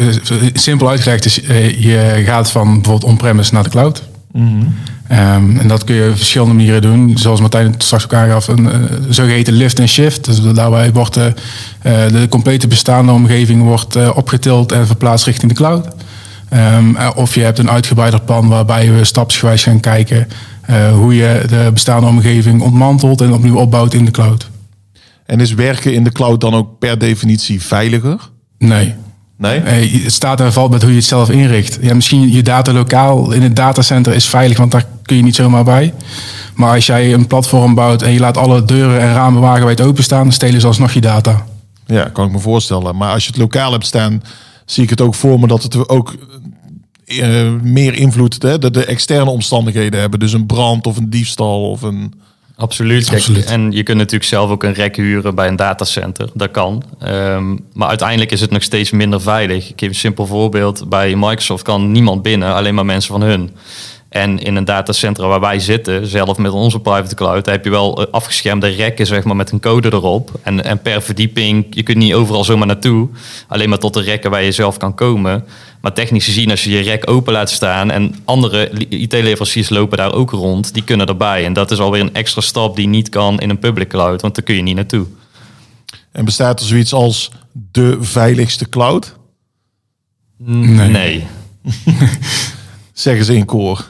simpel 0.52 0.88
uitgelegd. 0.88 1.24
Is, 1.24 1.42
eh, 1.42 1.80
je 1.80 2.22
gaat 2.24 2.50
van 2.50 2.74
bijvoorbeeld 2.74 3.10
on-premise 3.10 3.54
naar 3.54 3.62
de 3.62 3.70
cloud. 3.70 4.02
Ehm, 5.08 5.58
en 5.58 5.68
dat 5.68 5.84
kun 5.84 5.94
je 5.94 6.10
op 6.10 6.16
verschillende 6.16 6.54
manieren 6.54 6.82
doen. 6.82 7.18
Zoals 7.18 7.40
Martijn 7.40 7.72
het 7.72 7.82
straks 7.82 8.04
ook 8.04 8.14
aangaf, 8.14 8.48
een 8.48 8.64
uh, 8.64 8.72
zogeheten 9.08 9.52
lift 9.52 9.78
en 9.78 9.88
shift. 9.88 10.24
Dus 10.24 10.42
daarbij 10.54 10.92
wordt 10.92 11.14
de, 11.14 11.32
eh, 11.82 12.08
de 12.08 12.26
complete 12.28 12.66
bestaande 12.66 13.12
omgeving 13.12 13.62
wordt, 13.62 13.96
eh, 13.96 14.10
opgetild 14.14 14.72
en 14.72 14.86
verplaatst 14.86 15.26
richting 15.26 15.50
de 15.50 15.56
cloud. 15.56 15.88
Ehm, 16.48 16.96
eh, 16.96 17.10
of 17.14 17.34
je 17.34 17.40
hebt 17.40 17.58
een 17.58 17.70
uitgebreider 17.70 18.20
plan 18.20 18.48
waarbij 18.48 18.92
we 18.92 19.04
stapsgewijs 19.04 19.62
gaan 19.62 19.80
kijken 19.80 20.28
hoe 20.92 21.14
je 21.14 21.44
de 21.48 21.70
bestaande 21.72 22.06
omgeving 22.06 22.62
ontmantelt 22.62 23.20
en 23.20 23.32
opnieuw 23.32 23.56
opbouwt 23.56 23.94
in 23.94 24.04
de 24.04 24.10
cloud. 24.10 24.50
En 25.26 25.40
is 25.40 25.54
werken 25.54 25.94
in 25.94 26.04
de 26.04 26.12
cloud 26.12 26.40
dan 26.40 26.54
ook 26.54 26.78
per 26.78 26.98
definitie 26.98 27.62
veiliger? 27.62 28.30
Nee. 28.58 28.94
Nee? 29.38 29.60
Eh, 29.60 30.02
het 30.04 30.12
staat 30.12 30.40
en 30.40 30.52
valt 30.52 30.70
met 30.70 30.82
hoe 30.82 30.90
je 30.90 30.96
het 30.96 31.06
zelf 31.06 31.30
inricht. 31.30 31.78
Ja, 31.80 31.94
misschien 31.94 32.32
je 32.32 32.42
data 32.42 32.72
lokaal 32.72 33.32
in 33.32 33.42
het 33.42 33.56
datacenter 33.56 34.14
is 34.14 34.28
veilig, 34.28 34.58
want 34.58 34.70
daar 34.70 34.86
kun 35.02 35.16
je 35.16 35.22
niet 35.22 35.34
zomaar 35.34 35.64
bij. 35.64 35.94
Maar 36.54 36.74
als 36.74 36.86
jij 36.86 37.12
een 37.12 37.26
platform 37.26 37.74
bouwt 37.74 38.02
en 38.02 38.12
je 38.12 38.18
laat 38.18 38.36
alle 38.36 38.64
deuren 38.64 39.00
en 39.00 39.12
ramen 39.12 39.40
wagenwijd 39.40 39.80
openstaan, 39.80 40.22
dan 40.22 40.32
stelen 40.32 40.60
ze 40.60 40.66
alsnog 40.66 40.92
je 40.92 41.00
data. 41.00 41.44
Ja, 41.86 42.04
kan 42.04 42.26
ik 42.26 42.32
me 42.32 42.38
voorstellen. 42.38 42.96
Maar 42.96 43.12
als 43.12 43.24
je 43.24 43.30
het 43.30 43.40
lokaal 43.40 43.72
hebt 43.72 43.86
staan, 43.86 44.22
zie 44.64 44.82
ik 44.82 44.90
het 44.90 45.00
ook 45.00 45.14
voor 45.14 45.40
me 45.40 45.46
dat 45.46 45.62
het 45.62 45.88
ook 45.88 46.16
eh, 47.04 47.50
meer 47.62 47.94
invloed, 47.94 48.42
hè, 48.42 48.58
de, 48.58 48.70
de 48.70 48.84
externe 48.84 49.30
omstandigheden 49.30 50.00
hebben. 50.00 50.20
Dus 50.20 50.32
een 50.32 50.46
brand 50.46 50.86
of 50.86 50.96
een 50.96 51.10
diefstal 51.10 51.70
of 51.70 51.82
een... 51.82 52.14
Absoluut. 52.58 53.08
Kijk. 53.08 53.44
En 53.46 53.72
je 53.72 53.82
kunt 53.82 53.98
natuurlijk 53.98 54.24
zelf 54.24 54.50
ook 54.50 54.62
een 54.62 54.72
rek 54.72 54.96
huren 54.96 55.34
bij 55.34 55.48
een 55.48 55.56
datacenter. 55.56 56.30
Dat 56.34 56.50
kan. 56.50 56.82
Ehm, 56.98 57.56
maar 57.72 57.88
uiteindelijk 57.88 58.32
is 58.32 58.40
het 58.40 58.50
nog 58.50 58.62
steeds 58.62 58.90
minder 58.90 59.20
veilig. 59.20 59.68
Ik 59.68 59.80
geef 59.80 59.88
een 59.88 59.94
simpel 59.94 60.26
voorbeeld. 60.26 60.88
Bij 60.88 61.16
Microsoft 61.16 61.62
kan 61.62 61.92
niemand 61.92 62.22
binnen, 62.22 62.54
alleen 62.54 62.74
maar 62.74 62.84
mensen 62.84 63.12
van 63.12 63.22
hun. 63.22 63.50
En 64.08 64.38
in 64.38 64.56
een 64.56 64.64
datacenter 64.64 65.28
waar 65.28 65.40
wij 65.40 65.58
zitten, 65.58 66.06
zelf 66.06 66.38
met 66.38 66.50
onze 66.50 66.80
private 66.80 67.14
cloud, 67.14 67.46
heb 67.46 67.64
je 67.64 67.70
wel 67.70 68.04
eh, 68.04 68.12
afgeschermde 68.12 68.68
rekken 68.68 69.06
zeg 69.06 69.24
maar, 69.24 69.36
met 69.36 69.50
een 69.50 69.60
code 69.60 69.92
erop. 69.92 70.30
En, 70.42 70.64
en 70.64 70.82
per 70.82 71.02
verdieping, 71.02 71.66
je 71.70 71.82
kunt 71.82 71.98
niet 71.98 72.14
overal 72.14 72.44
zomaar 72.44 72.66
naartoe. 72.66 73.08
Alleen 73.48 73.68
maar 73.68 73.78
tot 73.78 73.94
de 73.94 74.00
rekken 74.00 74.30
waar 74.30 74.42
je 74.42 74.52
zelf 74.52 74.76
kan 74.76 74.94
komen. 74.94 75.44
Maar 75.80 75.92
technisch 75.92 76.24
gezien, 76.24 76.50
als 76.50 76.64
je 76.64 76.70
je 76.70 76.80
rek 76.80 77.10
open 77.10 77.32
laat 77.32 77.50
staan 77.50 77.90
en 77.90 78.14
andere 78.24 78.70
IT-leveranciers 78.88 79.68
lopen 79.68 79.98
daar 79.98 80.12
ook 80.12 80.30
rond, 80.30 80.74
die 80.74 80.84
kunnen 80.84 81.06
erbij. 81.06 81.44
En 81.44 81.52
dat 81.52 81.70
is 81.70 81.78
alweer 81.78 82.00
een 82.00 82.14
extra 82.14 82.40
stap 82.40 82.76
die 82.76 82.88
niet 82.88 83.08
kan 83.08 83.40
in 83.40 83.50
een 83.50 83.58
public 83.58 83.88
cloud, 83.88 84.20
want 84.20 84.34
daar 84.34 84.44
kun 84.44 84.54
je 84.54 84.62
niet 84.62 84.76
naartoe. 84.76 85.06
En 86.12 86.24
bestaat 86.24 86.60
er 86.60 86.66
zoiets 86.66 86.92
als 86.92 87.30
de 87.52 87.96
veiligste 88.00 88.68
cloud? 88.68 89.16
Nee. 90.36 90.88
nee. 90.88 91.26
Zeggen 92.92 93.24
ze 93.24 93.34
in 93.34 93.44
koor. 93.44 93.86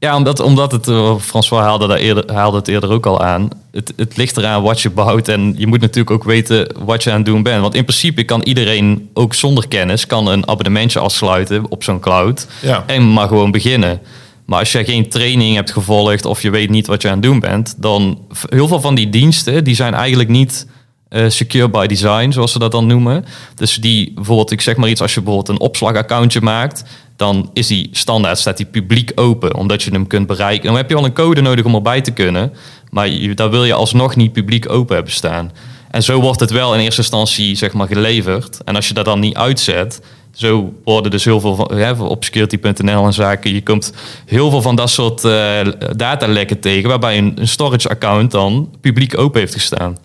Ja, 0.00 0.16
omdat, 0.16 0.40
omdat 0.40 0.72
het, 0.72 0.88
eh, 0.88 1.16
François 1.18 1.62
haalde, 1.62 1.86
daar 1.86 1.98
eerder, 1.98 2.32
haalde 2.32 2.56
het 2.56 2.68
eerder 2.68 2.90
ook 2.90 3.06
al 3.06 3.22
aan. 3.22 3.48
Het, 3.70 3.92
het 3.96 4.16
ligt 4.16 4.36
eraan 4.36 4.62
wat 4.62 4.80
je 4.80 4.90
bouwt 4.90 5.28
en 5.28 5.54
je 5.56 5.66
moet 5.66 5.80
natuurlijk 5.80 6.10
ook 6.10 6.24
weten 6.24 6.74
wat 6.84 7.02
je 7.02 7.10
aan 7.10 7.16
het 7.16 7.26
doen 7.26 7.42
bent. 7.42 7.60
Want 7.60 7.74
in 7.74 7.84
principe 7.84 8.24
kan 8.24 8.42
iedereen, 8.42 9.10
ook 9.14 9.34
zonder 9.34 9.68
kennis, 9.68 10.06
kan 10.06 10.26
een 10.26 10.48
abonnementje 10.48 10.98
afsluiten 10.98 11.70
op 11.70 11.84
zo'n 11.84 12.00
cloud. 12.00 12.46
Ja. 12.62 12.84
En 12.86 13.12
maar 13.12 13.28
gewoon 13.28 13.50
beginnen. 13.50 14.00
Maar 14.44 14.58
als 14.58 14.72
je 14.72 14.84
geen 14.84 15.08
training 15.08 15.54
hebt 15.54 15.70
gevolgd 15.70 16.24
of 16.24 16.42
je 16.42 16.50
weet 16.50 16.70
niet 16.70 16.86
wat 16.86 17.02
je 17.02 17.08
aan 17.08 17.14
het 17.14 17.22
doen 17.22 17.40
bent, 17.40 17.74
dan 17.76 18.18
heel 18.48 18.68
veel 18.68 18.80
van 18.80 18.94
die 18.94 19.10
diensten, 19.10 19.64
die 19.64 19.74
zijn 19.74 19.94
eigenlijk 19.94 20.28
niet 20.28 20.66
eh, 21.08 21.28
secure 21.28 21.68
by 21.68 21.86
design, 21.86 22.30
zoals 22.30 22.52
ze 22.52 22.58
dat 22.58 22.72
dan 22.72 22.86
noemen. 22.86 23.24
Dus 23.54 23.76
die 23.76 24.12
bijvoorbeeld, 24.14 24.50
ik 24.50 24.60
zeg 24.60 24.76
maar 24.76 24.88
iets, 24.88 25.00
als 25.00 25.14
je 25.14 25.22
bijvoorbeeld 25.22 25.58
een 25.58 25.66
opslagaccountje 25.66 26.40
maakt, 26.40 26.84
dan 27.16 27.50
is 27.52 27.66
die 27.66 27.88
standaard, 27.92 28.38
staat 28.38 28.56
die 28.56 28.66
publiek 28.66 29.12
open, 29.14 29.54
omdat 29.54 29.82
je 29.82 29.90
hem 29.90 30.06
kunt 30.06 30.26
bereiken. 30.26 30.66
Dan 30.66 30.76
heb 30.76 30.88
je 30.88 30.94
wel 30.94 31.04
een 31.04 31.12
code 31.12 31.40
nodig 31.40 31.64
om 31.64 31.74
erbij 31.74 32.00
te 32.00 32.10
kunnen, 32.10 32.52
maar 32.90 33.10
daar 33.34 33.50
wil 33.50 33.64
je 33.64 33.74
alsnog 33.74 34.16
niet 34.16 34.32
publiek 34.32 34.70
open 34.70 34.94
hebben 34.94 35.12
staan. 35.12 35.52
En 35.90 36.02
zo 36.02 36.20
wordt 36.20 36.40
het 36.40 36.50
wel 36.50 36.74
in 36.74 36.80
eerste 36.80 37.00
instantie 37.00 37.56
zeg 37.56 37.72
maar 37.72 37.86
geleverd. 37.86 38.64
En 38.64 38.76
als 38.76 38.88
je 38.88 38.94
dat 38.94 39.04
dan 39.04 39.20
niet 39.20 39.36
uitzet, 39.36 40.00
zo 40.32 40.72
worden 40.84 41.10
dus 41.10 41.24
heel 41.24 41.40
veel 41.40 41.54
van, 41.54 42.00
op 42.08 42.24
security.nl 42.24 43.04
en 43.04 43.12
zaken. 43.12 43.54
Je 43.54 43.62
komt 43.62 43.92
heel 44.26 44.50
veel 44.50 44.62
van 44.62 44.76
dat 44.76 44.90
soort 44.90 45.24
eh 45.24 45.60
datalekken 45.96 46.60
tegen, 46.60 46.88
waarbij 46.88 47.18
een, 47.18 47.32
een 47.34 47.48
storage 47.48 47.88
account 47.88 48.30
dan 48.30 48.70
publiek 48.80 49.18
open 49.18 49.40
heeft 49.40 49.54
gestaan. 49.54 49.96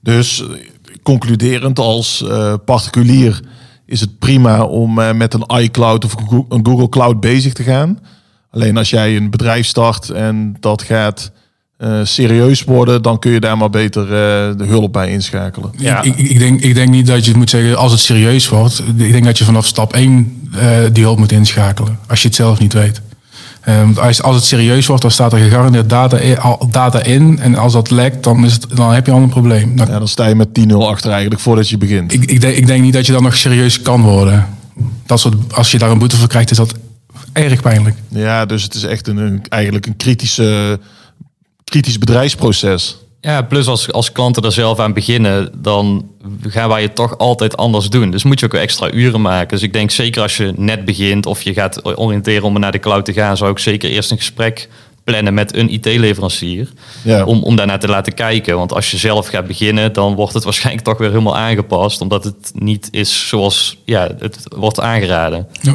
Dus 0.00 0.44
concluderend 1.02 1.78
als 1.78 2.24
eh, 2.28 2.54
particulier 2.64 3.40
is 3.90 4.00
het 4.00 4.18
prima 4.18 4.64
om 4.64 4.98
eh, 4.98 5.12
met 5.12 5.34
een 5.34 5.60
iCloud 5.60 6.04
of 6.04 6.14
een 6.20 6.26
Goo- 6.26 6.46
een 6.48 6.66
Google 6.66 6.88
Cloud 6.88 7.20
bezig 7.20 7.52
te 7.52 7.62
gaan. 7.62 7.98
Alleen 8.50 8.76
als 8.76 8.90
jij 8.90 9.16
een 9.16 9.30
bedrijf 9.30 9.66
start 9.66 10.10
en 10.10 10.56
dat 10.60 10.82
gaat 10.82 11.30
eh, 11.76 12.00
serieus 12.02 12.64
worden, 12.64 13.02
dan 13.02 13.18
kun 13.18 13.30
je 13.32 13.40
daar 13.40 13.56
maar 13.56 13.70
beter 13.70 14.02
eh, 14.02 14.56
de 14.56 14.64
hulp 14.64 14.92
bij 14.92 15.10
inschakelen. 15.10 15.70
Ja. 15.76 16.02
Ik, 16.02 16.16
ik, 16.16 16.30
ik 16.30 16.38
denk, 16.38 16.60
ik 16.60 16.74
denk 16.74 16.90
niet 16.90 17.06
dat 17.06 17.24
je 17.24 17.28
het 17.28 17.38
moet 17.38 17.50
zeggen 17.50 17.76
als 17.76 17.92
het 17.92 18.00
serieus 18.00 18.48
wordt. 18.48 18.82
Ik 18.96 19.12
denk 19.12 19.24
dat 19.24 19.38
je 19.38 19.44
vanaf 19.44 19.66
stap 19.66 19.92
1 19.92 20.48
die 20.92 21.04
hulp 21.04 21.18
moet 21.18 21.32
inschakelen. 21.32 21.98
Als 22.08 22.22
je 22.22 22.26
het 22.28 22.36
zelf 22.36 22.58
niet 22.58 22.72
weet. 22.72 23.00
Eh, 23.60 23.76
want 23.80 23.98
als, 23.98 24.22
als 24.22 24.36
het 24.36 24.44
serieus 24.44 24.86
wordt, 24.86 25.02
dan 25.02 25.10
staat 25.10 25.32
er 25.32 25.38
gegarandeerd 25.38 25.88
data 25.90 26.16
in, 26.18 26.36
data 26.70 27.02
in. 27.02 27.38
En 27.38 27.54
als 27.54 27.72
dat 27.72 27.90
lekt, 27.90 28.22
dan, 28.24 28.44
is 28.44 28.52
het, 28.52 28.66
dan 28.74 28.92
heb 28.92 29.06
je 29.06 29.12
al 29.12 29.18
een 29.22 29.28
probleem. 29.28 29.76
Dan, 29.76 29.86
Ja, 29.86 29.98
dan 29.98 30.08
sta 30.08 30.26
je 30.26 30.34
met 30.34 30.48
10-0 30.60 30.72
achter 30.76 31.10
eigenlijk 31.10 31.40
voordat 31.40 31.68
je 31.68 31.78
begint. 31.78 32.12
ik, 32.12 32.24
ik, 32.24 32.40
denk, 32.40 32.56
ik 32.56 32.66
denk 32.66 32.82
niet 32.82 32.92
dat 32.92 33.06
je 33.06 33.12
dan 33.12 33.22
nog 33.22 33.36
serieus 33.36 33.82
kan 33.82 34.02
worden. 34.02 34.46
Dat 35.06 35.20
soort, 35.20 35.34
als 35.54 35.70
je 35.70 35.78
daar 35.78 35.90
een 35.90 35.98
boete 35.98 36.16
voor 36.16 36.28
krijgt, 36.28 36.50
is 36.50 36.56
dat 36.56 36.74
erg 37.32 37.62
pijnlijk. 37.62 37.96
Ja, 38.08 38.46
dus 38.46 38.62
het 38.62 38.74
is 38.74 38.82
echt 38.84 39.08
een, 39.08 39.16
een- 39.16 39.42
eigenlijk 39.48 39.86
een 39.86 39.96
kritische, 39.96 40.80
kritisch 41.64 41.98
bedrijfsproces. 41.98 42.98
Ja, 43.20 43.42
plus 43.42 43.66
als, 43.66 43.92
als 43.92 44.12
klanten 44.12 44.42
er 44.42 44.52
zelf 44.52 44.78
aan 44.78 44.92
beginnen, 44.92 45.50
dan 45.62 46.10
gaan 46.42 46.68
wij 46.68 46.82
het 46.82 46.94
toch 46.94 47.18
altijd 47.18 47.56
anders 47.56 47.88
doen. 47.88 48.10
Dus 48.10 48.22
moet 48.22 48.40
je 48.40 48.46
ook 48.46 48.54
extra 48.54 48.92
uren 48.92 49.20
maken. 49.20 49.48
Dus 49.48 49.62
ik 49.62 49.72
denk 49.72 49.90
zeker 49.90 50.22
als 50.22 50.36
je 50.36 50.52
net 50.56 50.84
begint 50.84 51.26
of 51.26 51.42
je 51.42 51.52
gaat 51.52 51.98
oriënteren 51.98 52.42
om 52.42 52.60
naar 52.60 52.72
de 52.72 52.78
cloud 52.78 53.04
te 53.04 53.12
gaan, 53.12 53.36
zou 53.36 53.50
ik 53.50 53.58
zeker 53.58 53.90
eerst 53.90 54.10
een 54.10 54.16
gesprek 54.16 54.68
plannen 55.04 55.34
met 55.34 55.56
een 55.56 55.72
IT-leverancier. 55.72 56.68
Ja. 57.04 57.24
Om, 57.24 57.42
om 57.42 57.56
daarnaar 57.56 57.78
te 57.78 57.88
laten 57.88 58.14
kijken. 58.14 58.56
Want 58.56 58.72
als 58.72 58.90
je 58.90 58.96
zelf 58.96 59.26
gaat 59.26 59.46
beginnen, 59.46 59.92
dan 59.92 60.14
wordt 60.14 60.34
het 60.34 60.44
waarschijnlijk 60.44 60.86
toch 60.86 60.98
weer 60.98 61.10
helemaal 61.10 61.36
aangepast. 61.36 62.00
Omdat 62.00 62.24
het 62.24 62.52
niet 62.54 62.88
is 62.90 63.28
zoals 63.28 63.78
ja, 63.84 64.08
het 64.18 64.46
wordt 64.56 64.80
aangeraden. 64.80 65.48
Ja. 65.62 65.74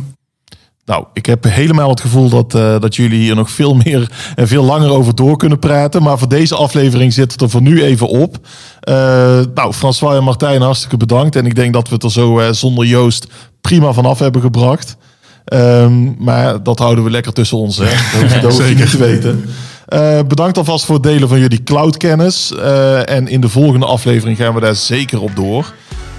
Nou, 0.86 1.06
ik 1.13 1.26
heb 1.26 1.43
helemaal 1.43 1.89
het 1.89 2.02
gevoel 2.02 2.30
dat, 2.30 2.56
eh, 2.56 2.80
dat 2.80 2.95
jullie 2.95 3.19
hier 3.19 3.36
nog 3.36 3.50
veel 3.50 3.76
meer 3.76 4.12
en 4.36 4.48
veel 4.48 4.63
langer 4.63 4.89
over 4.89 5.15
door 5.15 5.38
kunnen 5.38 5.60
praten. 5.60 6.04
Maar 6.04 6.17
voor 6.17 6.28
deze 6.30 6.56
aflevering 6.56 7.13
zit 7.13 7.32
het 7.32 7.41
er 7.41 7.50
voor 7.50 7.62
nu 7.62 7.84
even 7.84 8.08
op. 8.08 8.38
Eh, 8.80 8.95
nou, 9.54 9.74
François 9.74 10.15
en 10.15 10.24
Martijn, 10.24 10.62
hartstikke 10.62 10.98
bedankt. 10.98 11.36
En 11.36 11.45
ik 11.45 11.56
denk 11.56 11.74
dat 11.74 11.88
we 11.88 11.93
het 11.93 12.04
er 12.04 12.12
zo 12.12 12.39
eh, 12.39 12.52
zonder 12.52 12.86
Joost 12.86 13.28
prima 13.62 13.93
vanaf 13.93 14.19
hebben 14.19 14.41
gebracht. 14.41 14.98
Ehm, 15.45 16.24
maar 16.24 16.63
dat 16.63 16.80
houden 16.80 17.04
we 17.04 17.10
lekker 17.10 17.34
tussen 17.34 17.58
ons. 17.58 17.78
Hè? 17.78 18.19
Dat, 18.41 18.41
dat 18.41 18.58
je 18.58 18.76
niet 18.76 18.89
te 18.89 18.98
weten. 18.98 19.45
Uh, 19.89 20.19
bedankt 20.28 20.58
alvast 20.58 20.86
voor 20.86 20.95
het 20.95 21.04
delen 21.04 21.30
van 21.30 21.39
jullie 21.39 21.63
cloudkennis. 21.63 22.52
Uh, 22.56 23.10
en 23.10 23.28
in 23.28 23.41
de 23.41 23.50
volgende 23.50 23.86
aflevering 23.86 24.38
gaan 24.38 24.54
we 24.54 24.60
daar 24.60 24.76
zeker 24.76 25.21
op 25.21 25.36
door. 25.36 25.74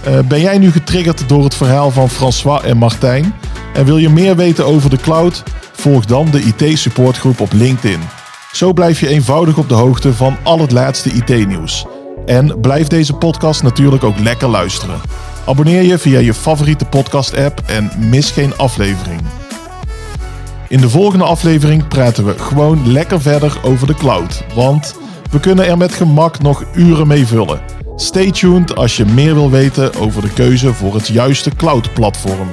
Uh, 0.08 0.18
ben 0.28 0.40
jij 0.40 0.58
nu 0.58 0.72
getriggerd 0.72 1.28
door 1.28 1.44
het 1.44 1.54
verhaal 1.54 1.90
van 1.90 2.10
François 2.10 2.62
en 2.62 2.76
Martijn? 2.76 3.34
En 3.76 3.84
wil 3.84 3.96
je 3.96 4.08
meer 4.08 4.36
weten 4.36 4.66
over 4.66 4.90
de 4.90 4.96
cloud? 4.96 5.42
Volg 5.72 6.04
dan 6.04 6.30
de 6.30 6.40
IT-supportgroep 6.40 7.40
op 7.40 7.52
LinkedIn. 7.52 8.00
Zo 8.52 8.72
blijf 8.72 9.00
je 9.00 9.08
eenvoudig 9.08 9.58
op 9.58 9.68
de 9.68 9.74
hoogte 9.74 10.14
van 10.14 10.36
al 10.42 10.58
het 10.58 10.72
laatste 10.72 11.10
IT-nieuws. 11.10 11.86
En 12.26 12.60
blijf 12.60 12.86
deze 12.86 13.12
podcast 13.12 13.62
natuurlijk 13.62 14.04
ook 14.04 14.18
lekker 14.18 14.48
luisteren. 14.48 15.00
Abonneer 15.46 15.82
je 15.82 15.98
via 15.98 16.18
je 16.18 16.34
favoriete 16.34 16.84
podcast-app 16.84 17.62
en 17.66 17.90
mis 17.98 18.30
geen 18.30 18.56
aflevering. 18.56 19.20
In 20.68 20.80
de 20.80 20.90
volgende 20.90 21.24
aflevering 21.24 21.88
praten 21.88 22.26
we 22.26 22.38
gewoon 22.38 22.92
lekker 22.92 23.20
verder 23.20 23.58
over 23.62 23.86
de 23.86 23.94
cloud. 23.94 24.44
Want 24.54 24.94
we 25.30 25.40
kunnen 25.40 25.66
er 25.66 25.78
met 25.78 25.94
gemak 25.94 26.42
nog 26.42 26.64
uren 26.74 27.06
mee 27.06 27.26
vullen. 27.26 27.60
Stay 27.96 28.30
tuned 28.30 28.76
als 28.76 28.96
je 28.96 29.04
meer 29.04 29.34
wil 29.34 29.50
weten 29.50 29.94
over 29.94 30.22
de 30.22 30.32
keuze 30.32 30.74
voor 30.74 30.94
het 30.94 31.06
juiste 31.06 31.50
cloud-platform. 31.56 32.48